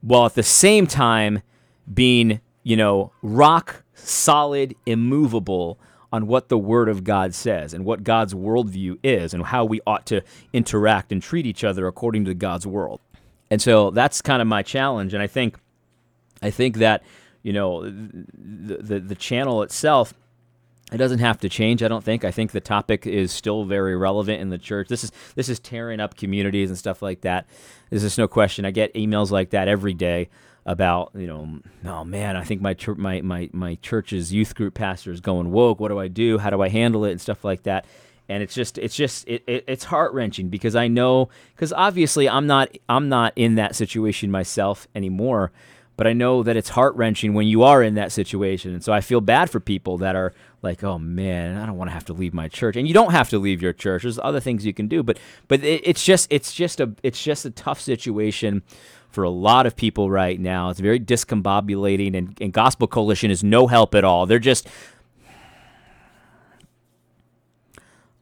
while 0.00 0.26
at 0.26 0.34
the 0.34 0.42
same 0.42 0.86
time 0.86 1.42
being, 1.92 2.40
you 2.62 2.76
know, 2.76 3.12
rock 3.22 3.82
solid, 3.94 4.74
immovable 4.86 5.78
on 6.12 6.26
what 6.26 6.48
the 6.48 6.58
Word 6.58 6.88
of 6.88 7.04
God 7.04 7.34
says 7.34 7.72
and 7.72 7.84
what 7.84 8.04
God's 8.04 8.34
worldview 8.34 8.98
is 9.02 9.32
and 9.32 9.44
how 9.44 9.64
we 9.64 9.80
ought 9.86 10.06
to 10.06 10.22
interact 10.52 11.12
and 11.12 11.22
treat 11.22 11.46
each 11.46 11.64
other 11.64 11.86
according 11.86 12.24
to 12.24 12.34
God's 12.34 12.66
world. 12.66 13.00
And 13.50 13.60
so 13.62 13.90
that's 13.90 14.20
kind 14.22 14.42
of 14.42 14.48
my 14.48 14.62
challenge. 14.62 15.14
And 15.14 15.22
I 15.22 15.26
think, 15.26 15.56
I 16.42 16.50
think 16.50 16.76
that 16.76 17.02
you 17.42 17.52
know 17.52 17.82
the, 17.84 18.76
the, 18.80 19.00
the 19.00 19.14
channel 19.14 19.62
itself 19.62 20.14
it 20.92 20.96
doesn't 20.96 21.20
have 21.20 21.38
to 21.40 21.48
change 21.48 21.82
i 21.82 21.88
don't 21.88 22.04
think 22.04 22.24
i 22.24 22.30
think 22.30 22.52
the 22.52 22.60
topic 22.60 23.06
is 23.06 23.32
still 23.32 23.64
very 23.64 23.96
relevant 23.96 24.40
in 24.40 24.50
the 24.50 24.58
church 24.58 24.88
this 24.88 25.04
is 25.04 25.12
this 25.34 25.48
is 25.48 25.58
tearing 25.58 26.00
up 26.00 26.16
communities 26.16 26.68
and 26.70 26.78
stuff 26.78 27.02
like 27.02 27.22
that 27.22 27.46
there's 27.88 28.02
just 28.02 28.18
no 28.18 28.28
question 28.28 28.64
i 28.64 28.70
get 28.70 28.92
emails 28.94 29.30
like 29.30 29.50
that 29.50 29.68
every 29.68 29.94
day 29.94 30.28
about 30.70 31.10
you 31.16 31.26
know 31.26 31.58
oh 31.84 32.04
man 32.04 32.36
i 32.36 32.44
think 32.44 32.60
my 32.60 32.76
my, 32.96 33.20
my 33.22 33.50
my 33.52 33.74
church's 33.82 34.32
youth 34.32 34.54
group 34.54 34.72
pastor 34.72 35.10
is 35.10 35.20
going 35.20 35.50
woke. 35.50 35.80
What 35.80 35.88
do 35.88 35.98
i 35.98 36.06
do? 36.06 36.38
How 36.38 36.50
do 36.50 36.62
i 36.62 36.68
handle 36.68 37.04
it? 37.04 37.10
And 37.10 37.20
stuff 37.20 37.44
like 37.44 37.64
that. 37.64 37.86
And 38.28 38.40
it's 38.40 38.54
just 38.54 38.78
it's 38.78 38.94
just 38.94 39.26
it, 39.26 39.42
it 39.48 39.64
it's 39.66 39.82
heart-wrenching 39.82 40.48
because 40.48 40.76
i 40.76 40.86
know 40.86 41.28
because 41.56 41.72
obviously 41.72 42.28
i'm 42.28 42.46
not 42.46 42.70
i'm 42.88 43.08
not 43.08 43.32
in 43.34 43.56
that 43.56 43.74
situation 43.74 44.30
myself 44.30 44.86
anymore 44.94 45.50
but 46.00 46.06
i 46.06 46.14
know 46.14 46.42
that 46.42 46.56
it's 46.56 46.70
heart-wrenching 46.70 47.34
when 47.34 47.46
you 47.46 47.62
are 47.62 47.82
in 47.82 47.92
that 47.92 48.10
situation 48.10 48.72
and 48.72 48.82
so 48.82 48.90
i 48.90 49.02
feel 49.02 49.20
bad 49.20 49.50
for 49.50 49.60
people 49.60 49.98
that 49.98 50.16
are 50.16 50.32
like 50.62 50.82
oh 50.82 50.98
man 50.98 51.58
i 51.58 51.66
don't 51.66 51.76
want 51.76 51.90
to 51.90 51.92
have 51.92 52.06
to 52.06 52.14
leave 52.14 52.32
my 52.32 52.48
church 52.48 52.74
and 52.74 52.88
you 52.88 52.94
don't 52.94 53.10
have 53.10 53.28
to 53.28 53.38
leave 53.38 53.60
your 53.60 53.74
church 53.74 54.02
there's 54.02 54.18
other 54.20 54.40
things 54.40 54.64
you 54.64 54.72
can 54.72 54.88
do 54.88 55.02
but 55.02 55.18
but 55.46 55.62
it, 55.62 55.82
it's 55.84 56.02
just 56.02 56.26
it's 56.30 56.54
just 56.54 56.80
a 56.80 56.90
it's 57.02 57.22
just 57.22 57.44
a 57.44 57.50
tough 57.50 57.78
situation 57.78 58.62
for 59.10 59.24
a 59.24 59.30
lot 59.30 59.66
of 59.66 59.76
people 59.76 60.10
right 60.10 60.38
now. 60.38 60.70
It's 60.70 60.80
very 60.80 61.00
discombobulating, 61.00 62.16
and, 62.16 62.36
and 62.40 62.52
Gospel 62.52 62.86
Coalition 62.86 63.30
is 63.30 63.42
no 63.42 63.66
help 63.66 63.94
at 63.94 64.04
all. 64.04 64.26
They're 64.26 64.38
just. 64.38 64.68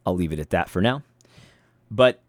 I'll 0.06 0.16
leave 0.16 0.32
it 0.32 0.38
at 0.38 0.50
that 0.50 0.70
for 0.70 0.80
now. 0.80 1.02
But 1.90 2.20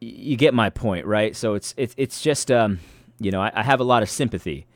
you 0.00 0.36
get 0.36 0.52
my 0.52 0.70
point, 0.70 1.06
right? 1.06 1.36
So 1.36 1.54
it's 1.54 1.72
it's 1.76 1.94
it's 1.96 2.20
just 2.20 2.50
um, 2.50 2.80
you 3.20 3.30
know 3.30 3.40
I, 3.40 3.52
I 3.54 3.62
have 3.62 3.78
a 3.80 3.84
lot 3.84 4.02
of 4.02 4.10
sympathy 4.10 4.66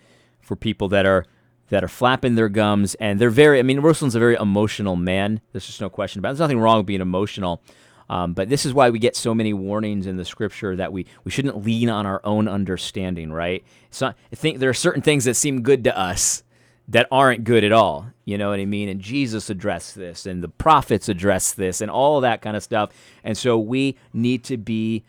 for 0.49 0.57
people 0.57 0.89
that 0.89 1.07
are 1.07 1.27
that 1.69 1.85
are 1.85 1.89
flapping 1.89 2.35
their 2.35 2.49
gums 2.49 2.95
and 2.95 3.21
they're 3.21 3.29
very, 3.29 3.59
I 3.59 3.63
mean, 3.63 3.81
Ruslan's 3.81 4.15
a 4.15 4.19
very 4.19 4.37
emotional 4.37 4.97
man. 4.97 5.43
There's 5.53 5.67
just 5.67 5.83
no 5.83 5.91
question 5.91 6.19
about 6.19 6.31
it. 6.31 6.33
There's 6.33 6.41
nothing 6.41 6.59
wrong 6.59 6.79
with 6.79 6.87
being 6.87 7.03
emotional. 7.03 7.63
Um, 8.09 8.33
but 8.33 8.49
this 8.49 8.65
is 8.65 8.73
why 8.73 8.89
we 8.89 8.99
get 8.99 9.15
so 9.15 9.35
many 9.35 9.53
warnings 9.53 10.07
in 10.07 10.17
the 10.17 10.25
scripture 10.25 10.75
that 10.77 10.95
we, 10.95 11.05
we 11.25 11.31
shouldn't 11.31 11.63
lean 11.63 11.91
on 11.91 12.07
our 12.07 12.23
own 12.25 12.49
understanding, 12.49 13.31
right? 13.31 13.63
So 13.91 14.07
I 14.07 14.15
think 14.35 14.61
there 14.61 14.71
are 14.71 14.75
certain 14.75 15.03
things 15.03 15.27
that 15.27 15.35
seem 15.35 15.61
good 15.61 15.85
to 15.85 15.95
us 15.95 16.43
that 16.89 17.07
aren't 17.11 17.45
good 17.45 17.65
at 17.65 17.73
all. 17.73 18.07
You 18.25 18.39
know 18.39 18.49
what 18.49 18.61
I 18.61 18.65
mean? 18.65 18.89
And 18.89 18.99
Jesus 18.99 19.51
addressed 19.51 19.95
this, 19.95 20.25
and 20.25 20.43
the 20.43 20.49
prophets 20.49 21.11
addressed 21.11 21.59
this, 21.59 21.83
and 21.83 21.91
all 21.91 22.23
that 22.23 22.41
kind 22.41 22.57
of 22.57 22.63
stuff. 22.63 22.93
And 23.23 23.37
so 23.37 23.59
we 23.59 23.99
need 24.15 24.43
to 24.45 24.57
be 24.57 25.05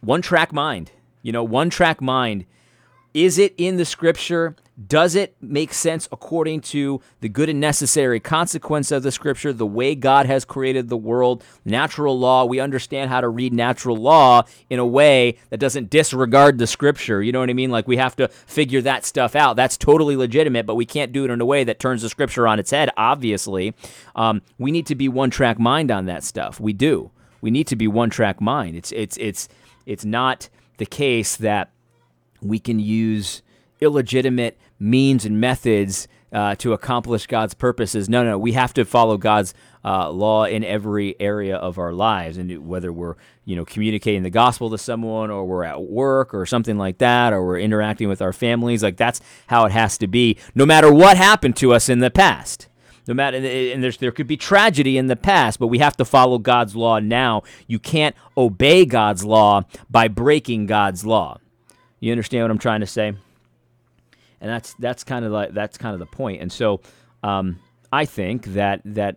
one 0.00 0.22
track 0.22 0.52
mind. 0.52 0.92
You 1.22 1.32
know, 1.32 1.42
one 1.42 1.70
track 1.70 2.00
mind. 2.00 2.46
Is 3.14 3.38
it 3.38 3.54
in 3.56 3.76
the 3.76 3.84
scripture? 3.84 4.56
Does 4.88 5.14
it 5.14 5.36
make 5.40 5.72
sense 5.72 6.08
according 6.10 6.62
to 6.62 7.00
the 7.20 7.28
good 7.28 7.48
and 7.48 7.60
necessary 7.60 8.18
consequence 8.18 8.90
of 8.90 9.04
the 9.04 9.12
scripture, 9.12 9.52
the 9.52 9.64
way 9.64 9.94
God 9.94 10.26
has 10.26 10.44
created 10.44 10.88
the 10.88 10.96
world, 10.96 11.44
natural 11.64 12.18
law? 12.18 12.44
We 12.44 12.58
understand 12.58 13.10
how 13.10 13.20
to 13.20 13.28
read 13.28 13.52
natural 13.52 13.96
law 13.96 14.42
in 14.68 14.80
a 14.80 14.86
way 14.86 15.38
that 15.50 15.60
doesn't 15.60 15.90
disregard 15.90 16.58
the 16.58 16.66
scripture. 16.66 17.22
You 17.22 17.30
know 17.30 17.38
what 17.38 17.50
I 17.50 17.52
mean? 17.52 17.70
Like 17.70 17.86
we 17.86 17.98
have 17.98 18.16
to 18.16 18.26
figure 18.26 18.82
that 18.82 19.04
stuff 19.04 19.36
out. 19.36 19.54
That's 19.54 19.76
totally 19.76 20.16
legitimate, 20.16 20.66
but 20.66 20.74
we 20.74 20.84
can't 20.84 21.12
do 21.12 21.24
it 21.24 21.30
in 21.30 21.40
a 21.40 21.46
way 21.46 21.62
that 21.62 21.78
turns 21.78 22.02
the 22.02 22.08
scripture 22.08 22.48
on 22.48 22.58
its 22.58 22.72
head, 22.72 22.90
obviously. 22.96 23.74
Um, 24.16 24.42
we 24.58 24.72
need 24.72 24.86
to 24.86 24.96
be 24.96 25.08
one 25.08 25.30
track 25.30 25.60
mind 25.60 25.92
on 25.92 26.06
that 26.06 26.24
stuff. 26.24 26.58
We 26.58 26.72
do. 26.72 27.12
We 27.40 27.52
need 27.52 27.68
to 27.68 27.76
be 27.76 27.86
one 27.86 28.10
track 28.10 28.40
mind. 28.40 28.74
It's, 28.74 28.90
it's, 28.90 29.16
it's, 29.18 29.48
it's 29.86 30.04
not 30.04 30.48
the 30.78 30.86
case 30.86 31.36
that 31.36 31.70
we 32.44 32.58
can 32.58 32.78
use 32.78 33.42
illegitimate 33.80 34.58
means 34.78 35.24
and 35.24 35.40
methods 35.40 36.08
uh, 36.32 36.56
to 36.56 36.72
accomplish 36.72 37.26
God's 37.28 37.54
purposes. 37.54 38.08
No, 38.08 38.24
no, 38.24 38.36
we 38.36 38.52
have 38.52 38.74
to 38.74 38.84
follow 38.84 39.16
God's 39.16 39.54
uh, 39.84 40.10
law 40.10 40.44
in 40.44 40.64
every 40.64 41.14
area 41.20 41.56
of 41.56 41.78
our 41.78 41.92
lives, 41.92 42.36
and 42.36 42.66
whether 42.66 42.92
we're 42.92 43.14
you 43.44 43.54
know 43.54 43.64
communicating 43.64 44.24
the 44.24 44.30
gospel 44.30 44.68
to 44.70 44.78
someone, 44.78 45.30
or 45.30 45.44
we're 45.44 45.64
at 45.64 45.82
work, 45.82 46.34
or 46.34 46.44
something 46.44 46.76
like 46.76 46.98
that, 46.98 47.32
or 47.32 47.46
we're 47.46 47.60
interacting 47.60 48.08
with 48.08 48.20
our 48.20 48.32
families, 48.32 48.82
like 48.82 48.96
that's 48.96 49.20
how 49.46 49.64
it 49.64 49.72
has 49.72 49.96
to 49.98 50.08
be, 50.08 50.36
no 50.54 50.66
matter 50.66 50.92
what 50.92 51.16
happened 51.16 51.56
to 51.56 51.72
us 51.72 51.88
in 51.88 52.00
the 52.00 52.10
past. 52.10 52.68
No 53.06 53.12
matter, 53.12 53.36
and 53.36 53.84
there's 53.84 53.98
there 53.98 54.10
could 54.10 54.26
be 54.26 54.38
tragedy 54.38 54.96
in 54.96 55.08
the 55.08 55.16
past, 55.16 55.58
but 55.58 55.66
we 55.66 55.78
have 55.78 55.94
to 55.98 56.06
follow 56.06 56.38
God's 56.38 56.74
law 56.74 56.98
now. 56.98 57.42
You 57.66 57.78
can't 57.78 58.16
obey 58.34 58.86
God's 58.86 59.24
law 59.24 59.64
by 59.90 60.08
breaking 60.08 60.66
God's 60.66 61.04
law. 61.04 61.38
You 62.04 62.12
understand 62.12 62.44
what 62.44 62.50
I'm 62.50 62.58
trying 62.58 62.80
to 62.80 62.86
say? 62.86 63.14
and 64.44 64.52
that's 64.52 64.74
that's 64.74 65.04
kind 65.04 65.24
of 65.24 65.32
like 65.32 65.54
that's 65.54 65.78
kind 65.78 65.94
of 65.94 66.00
the 66.00 66.06
point. 66.06 66.42
And 66.42 66.52
so 66.52 66.82
um, 67.22 67.58
I 67.90 68.04
think 68.04 68.44
that 68.48 68.82
that 68.84 69.16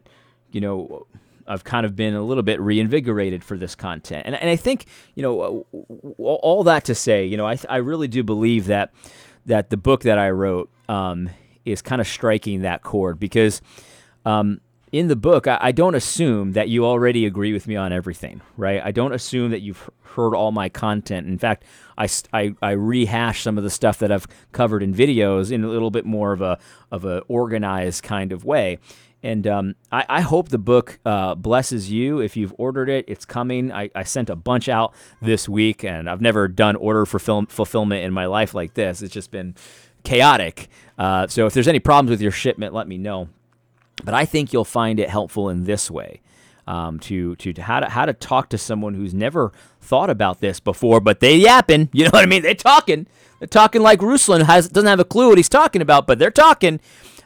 you 0.51 0.61
know 0.61 1.05
I've 1.45 1.65
kind 1.65 1.85
of 1.85 1.97
been 1.97 2.13
a 2.13 2.21
little 2.21 2.43
bit 2.43 2.61
reinvigorated 2.61 3.43
for 3.43 3.57
this 3.57 3.75
content, 3.75 4.23
and 4.25 4.35
and 4.35 4.49
I 4.49 4.55
think 4.55 4.85
you 5.15 5.23
know 5.23 5.65
all 6.17 6.63
that 6.63 6.85
to 6.85 6.95
say, 6.95 7.25
you 7.25 7.35
know, 7.35 7.45
I 7.45 7.57
I 7.67 7.77
really 7.77 8.07
do 8.07 8.23
believe 8.23 8.67
that 8.67 8.93
that 9.45 9.69
the 9.69 9.75
book 9.75 10.03
that 10.03 10.17
I 10.17 10.29
wrote 10.29 10.69
um, 10.87 11.29
is 11.65 11.81
kind 11.81 11.99
of 11.99 12.07
striking 12.07 12.61
that 12.61 12.81
chord 12.81 13.19
because. 13.19 13.61
Um, 14.25 14.59
in 14.91 15.07
the 15.07 15.15
book, 15.15 15.47
I, 15.47 15.57
I, 15.61 15.71
don't 15.71 15.95
assume 15.95 16.53
that 16.53 16.69
you 16.69 16.85
already 16.85 17.25
agree 17.25 17.51
with 17.51 17.67
me 17.67 17.75
on 17.75 17.91
everything, 17.91 18.41
right? 18.55 18.81
I 18.83 18.91
don't 18.91 19.13
assume 19.13 19.51
that 19.51 19.61
you've 19.61 19.89
heard 20.15 20.33
all 20.33 20.51
my 20.51 20.69
content. 20.69 21.27
In 21.27 21.37
fact, 21.37 21.65
I, 21.97 22.07
I, 22.31 22.55
I 22.61 22.71
rehash 22.71 23.41
some 23.41 23.57
of 23.57 23.63
the 23.63 23.69
stuff 23.69 23.99
that 23.99 24.11
I've 24.11 24.27
covered 24.51 24.81
in 24.81 24.93
videos 24.93 25.51
in 25.51 25.63
a 25.63 25.67
little 25.67 25.91
bit 25.91 26.05
more 26.05 26.31
of 26.31 26.41
a 26.41 26.57
of 26.91 27.03
a 27.03 27.19
organized 27.27 28.03
kind 28.03 28.31
of 28.31 28.45
way. 28.45 28.79
And 29.23 29.47
um, 29.47 29.75
I, 29.91 30.05
I, 30.07 30.21
hope 30.21 30.49
the 30.49 30.59
book 30.59 30.99
uh, 31.03 31.33
blesses 31.33 31.91
you. 31.91 32.19
If 32.19 32.37
you've 32.37 32.53
ordered 32.57 32.87
it, 32.87 33.05
it's 33.07 33.25
coming. 33.25 33.71
I, 33.71 33.89
I, 33.95 34.03
sent 34.03 34.29
a 34.29 34.35
bunch 34.35 34.69
out 34.69 34.93
this 35.21 35.49
week, 35.49 35.83
and 35.83 36.07
I've 36.07 36.21
never 36.21 36.47
done 36.47 36.75
order 36.75 37.03
for 37.05 37.17
film 37.17 37.47
fulfillment 37.47 38.05
in 38.05 38.13
my 38.13 38.27
life 38.27 38.53
like 38.53 38.75
this. 38.75 39.01
It's 39.01 39.13
just 39.13 39.31
been 39.31 39.55
chaotic. 40.03 40.69
Uh, 40.99 41.25
so 41.27 41.47
if 41.47 41.53
there's 41.53 41.67
any 41.67 41.79
problems 41.79 42.11
with 42.11 42.21
your 42.21 42.31
shipment, 42.31 42.75
let 42.75 42.87
me 42.87 42.99
know. 42.99 43.27
But 44.03 44.13
I 44.13 44.25
think 44.25 44.53
you'll 44.53 44.65
find 44.65 44.99
it 44.99 45.09
helpful 45.09 45.49
in 45.49 45.65
this 45.65 45.89
way 45.89 46.21
um, 46.67 46.99
to, 47.01 47.35
to, 47.37 47.53
to 47.53 47.61
how 47.61 47.79
to 47.79 47.89
how 47.89 48.05
to 48.05 48.13
talk 48.13 48.49
to 48.49 48.57
someone 48.57 48.93
who's 48.93 49.13
never 49.13 49.51
thought 49.81 50.09
about 50.09 50.39
this 50.41 50.59
before, 50.59 50.99
but 50.99 51.19
they 51.19 51.35
yapping. 51.37 51.89
You 51.93 52.03
know 52.05 52.11
what 52.11 52.23
I 52.23 52.27
mean? 52.27 52.43
They're 52.43 52.53
talking. 52.53 53.07
They're 53.39 53.47
talking 53.47 53.81
like 53.81 53.99
Ruslan 53.99 54.43
has 54.43 54.69
doesn't 54.69 54.87
have 54.87 54.99
a 54.99 55.05
clue 55.05 55.29
what 55.29 55.37
he's 55.37 55.49
talking 55.49 55.81
about, 55.81 56.07
but 56.07 56.19
they're 56.19 56.31
talking. 56.31 56.79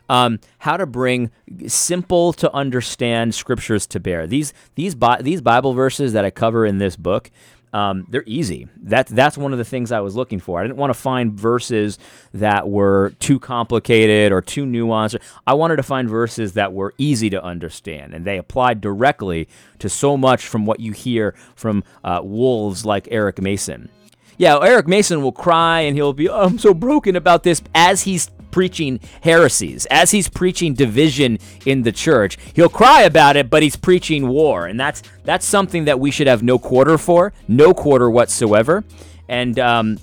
Um, 0.10 0.40
how 0.60 0.76
to 0.76 0.86
bring 0.86 1.32
simple 1.68 2.34
to 2.34 2.54
understand 2.54 3.34
scriptures 3.34 3.88
to 3.88 4.00
bear. 4.00 4.28
These 4.28 4.54
these 4.76 4.96
these 5.22 5.42
Bible 5.42 5.74
verses 5.74 6.12
that 6.14 6.26
I 6.26 6.32
cover 6.32 6.66
in 6.66 6.80
this 6.80 6.98
book 6.98 7.32
um, 7.74 8.06
they're 8.10 8.24
easy. 8.26 8.68
That, 8.84 9.08
that's 9.08 9.38
one 9.38 9.54
of 9.54 9.58
the 9.58 9.66
things 9.66 9.92
I 9.92 10.02
was 10.02 10.16
looking 10.16 10.40
for. 10.40 10.60
I 10.60 10.64
didn't 10.64 10.78
want 10.78 10.94
to 10.94 11.00
find 11.00 11.34
verses 11.34 11.98
that 12.34 12.70
were 12.70 13.14
too 13.20 13.40
complicated 13.40 14.32
or 14.32 14.42
too 14.42 14.66
nuanced. 14.66 15.22
I 15.48 15.54
wanted 15.54 15.78
to 15.78 15.84
find 15.84 16.10
verses 16.10 16.54
that 16.54 16.74
were 16.74 16.94
easy 16.98 17.30
to 17.30 17.44
understand, 17.44 18.14
and 18.14 18.26
they 18.26 18.38
applied 18.38 18.82
directly 18.82 19.48
to 19.80 19.90
so 19.90 20.18
much 20.18 20.46
from 20.46 20.66
what 20.66 20.80
you 20.80 20.92
hear 20.92 21.36
from 21.56 21.84
uh, 22.04 22.22
wolves 22.24 22.86
like 22.86 23.08
Eric 23.12 23.42
Mason. 23.42 23.90
Yeah, 24.38 24.60
Eric 24.62 24.88
Mason 24.88 25.22
will 25.22 25.32
cry 25.32 25.82
and 25.82 25.96
he'll 25.96 26.14
be, 26.14 26.28
oh, 26.28 26.46
I'm 26.46 26.58
so 26.58 26.74
broken 26.74 27.16
about 27.16 27.44
this 27.44 27.62
as 27.76 28.04
he's 28.04 28.32
preaching 28.52 29.00
heresies, 29.22 29.86
as 29.88 30.12
he's 30.12 30.28
preaching 30.30 30.74
division 30.74 31.40
in 31.66 31.84
the 31.84 31.92
church. 31.92 32.38
He'll 32.54 32.70
cry 32.70 33.04
about 33.04 33.36
it, 33.38 33.50
but 33.50 33.64
he's 33.64 33.76
preaching 33.76 34.28
war, 34.28 34.68
and 34.68 34.80
that's 34.80 35.02
that's 35.24 35.46
something 35.46 35.86
that 35.86 36.00
we 36.00 36.12
should 36.12 36.28
have 36.28 36.44
no 36.44 36.60
quarter 36.60 36.98
for, 36.98 37.34
no 37.48 37.74
quarter 37.74 38.10
whatsoever. 38.10 38.84
And 39.28 39.58
um, 39.60 40.00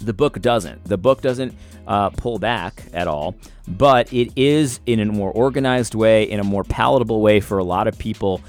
the 0.00 0.12
book 0.12 0.40
doesn't. 0.40 0.84
The 0.84 0.96
book 0.96 1.20
doesn't 1.20 1.54
uh, 1.86 2.10
pull 2.10 2.38
back 2.38 2.84
at 2.92 3.08
all, 3.08 3.34
but 3.66 4.12
it 4.12 4.32
is 4.36 4.80
in 4.86 5.00
a 5.00 5.06
more 5.06 5.32
organized 5.32 5.94
way, 5.94 6.24
in 6.24 6.40
a 6.40 6.44
more 6.44 6.64
palatable 6.64 7.20
way 7.20 7.40
for 7.40 7.58
a 7.58 7.64
lot 7.64 7.88
of 7.88 7.98
people. 7.98 8.40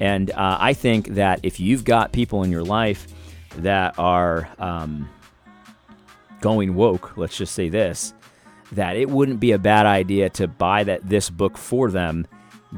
And 0.00 0.30
uh, 0.30 0.56
I 0.60 0.74
think 0.74 1.08
that 1.10 1.40
if 1.42 1.60
you've 1.60 1.84
got 1.84 2.12
people 2.12 2.42
in 2.42 2.50
your 2.50 2.64
life 2.64 3.06
that 3.58 3.98
are 3.98 4.48
um, 4.58 5.08
going 6.40 6.74
woke, 6.74 7.16
let's 7.16 7.36
just 7.36 7.54
say 7.54 7.68
this, 7.68 8.14
that 8.72 8.96
it 8.96 9.08
wouldn't 9.08 9.40
be 9.40 9.52
a 9.52 9.58
bad 9.58 9.86
idea 9.86 10.28
to 10.30 10.46
buy 10.46 10.84
that 10.84 11.08
this 11.08 11.30
book 11.30 11.56
for 11.56 11.90
them, 11.90 12.26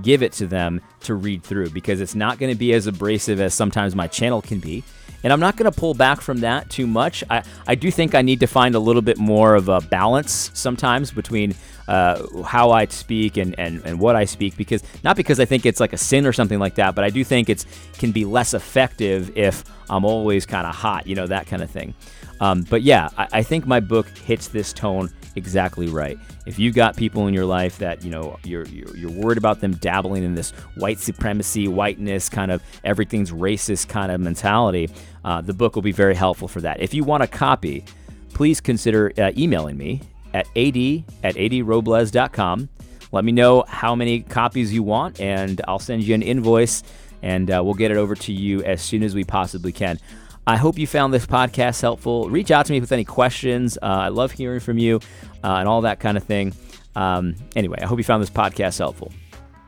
give 0.02 0.22
it 0.22 0.32
to 0.32 0.46
them 0.46 0.80
to 1.00 1.14
read 1.14 1.42
through 1.42 1.70
because 1.70 2.00
it's 2.00 2.14
not 2.14 2.38
going 2.38 2.52
to 2.52 2.58
be 2.58 2.72
as 2.72 2.86
abrasive 2.86 3.40
as 3.40 3.54
sometimes 3.54 3.94
my 3.94 4.06
channel 4.06 4.42
can 4.42 4.60
be. 4.60 4.84
And 5.22 5.32
I'm 5.32 5.40
not 5.40 5.56
going 5.56 5.70
to 5.70 5.78
pull 5.78 5.92
back 5.92 6.22
from 6.22 6.40
that 6.40 6.70
too 6.70 6.86
much. 6.86 7.22
I, 7.28 7.42
I 7.66 7.74
do 7.74 7.90
think 7.90 8.14
I 8.14 8.22
need 8.22 8.40
to 8.40 8.46
find 8.46 8.74
a 8.74 8.78
little 8.78 9.02
bit 9.02 9.18
more 9.18 9.54
of 9.54 9.68
a 9.68 9.80
balance 9.80 10.50
sometimes 10.54 11.10
between 11.10 11.54
uh, 11.88 12.42
how 12.42 12.70
I 12.70 12.86
speak 12.86 13.36
and, 13.36 13.58
and, 13.58 13.82
and 13.84 13.98
what 13.98 14.16
I 14.16 14.24
speak 14.24 14.56
because 14.56 14.82
not 15.02 15.16
because 15.16 15.40
I 15.40 15.44
think 15.44 15.66
it's 15.66 15.80
like 15.80 15.92
a 15.92 15.98
sin 15.98 16.26
or 16.26 16.32
something 16.32 16.58
like 16.58 16.76
that, 16.76 16.94
but 16.94 17.04
I 17.04 17.10
do 17.10 17.24
think 17.24 17.48
it's 17.48 17.66
can 17.98 18.12
be 18.12 18.24
less 18.24 18.54
effective 18.54 19.36
if 19.36 19.64
I'm 19.90 20.04
always 20.04 20.46
kind 20.46 20.66
of 20.66 20.74
hot, 20.74 21.06
you 21.06 21.14
know, 21.14 21.26
that 21.26 21.46
kind 21.46 21.62
of 21.62 21.70
thing. 21.70 21.94
Um, 22.40 22.62
but 22.62 22.82
yeah, 22.82 23.10
I, 23.18 23.28
I 23.34 23.42
think 23.42 23.66
my 23.66 23.80
book 23.80 24.08
hits 24.08 24.48
this 24.48 24.72
tone 24.72 25.10
exactly 25.36 25.88
right. 25.88 26.18
If 26.46 26.58
you've 26.58 26.74
got 26.74 26.96
people 26.96 27.26
in 27.26 27.34
your 27.34 27.44
life 27.44 27.78
that 27.78 28.02
you 28.02 28.10
know 28.10 28.38
you're, 28.44 28.66
you're, 28.66 28.96
you're 28.96 29.10
worried 29.10 29.38
about 29.38 29.60
them 29.60 29.74
dabbling 29.74 30.24
in 30.24 30.34
this 30.34 30.50
white 30.76 30.98
supremacy, 30.98 31.68
whiteness 31.68 32.28
kind 32.28 32.50
of 32.50 32.62
everything's 32.84 33.30
racist 33.30 33.88
kind 33.88 34.10
of 34.10 34.20
mentality, 34.20 34.88
uh, 35.24 35.40
the 35.40 35.54
book 35.54 35.74
will 35.74 35.82
be 35.82 35.92
very 35.92 36.14
helpful 36.14 36.48
for 36.48 36.60
that. 36.62 36.80
If 36.80 36.94
you 36.94 37.04
want 37.04 37.22
a 37.22 37.26
copy, 37.26 37.84
please 38.32 38.60
consider 38.60 39.12
uh, 39.18 39.32
emailing 39.36 39.76
me 39.76 40.00
at 40.34 40.46
ad 40.56 40.76
at 41.22 41.34
adrobles.com. 41.34 42.68
Let 43.12 43.24
me 43.24 43.32
know 43.32 43.64
how 43.66 43.94
many 43.96 44.20
copies 44.20 44.72
you 44.72 44.82
want, 44.84 45.20
and 45.20 45.60
I'll 45.66 45.80
send 45.80 46.04
you 46.04 46.14
an 46.14 46.22
invoice, 46.22 46.84
and 47.22 47.50
uh, 47.50 47.60
we'll 47.64 47.74
get 47.74 47.90
it 47.90 47.96
over 47.96 48.14
to 48.14 48.32
you 48.32 48.62
as 48.62 48.82
soon 48.82 49.02
as 49.02 49.14
we 49.14 49.24
possibly 49.24 49.72
can. 49.72 49.98
I 50.46 50.56
hope 50.56 50.78
you 50.78 50.86
found 50.86 51.12
this 51.12 51.26
podcast 51.26 51.80
helpful. 51.80 52.28
Reach 52.28 52.50
out 52.50 52.66
to 52.66 52.72
me 52.72 52.80
with 52.80 52.92
any 52.92 53.04
questions. 53.04 53.78
Uh, 53.80 53.86
I 53.86 54.08
love 54.08 54.32
hearing 54.32 54.60
from 54.60 54.78
you 54.78 55.00
uh, 55.44 55.54
and 55.54 55.68
all 55.68 55.82
that 55.82 56.00
kind 56.00 56.16
of 56.16 56.24
thing. 56.24 56.54
Um, 56.96 57.36
anyway, 57.54 57.78
I 57.80 57.86
hope 57.86 57.98
you 57.98 58.04
found 58.04 58.22
this 58.22 58.30
podcast 58.30 58.78
helpful. 58.78 59.12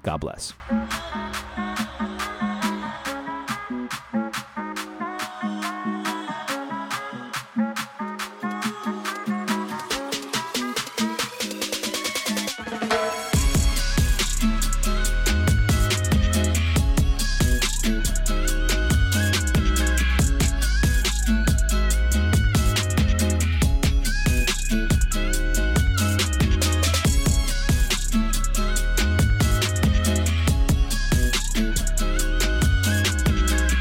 God 0.02 0.18
bless. 0.18 0.52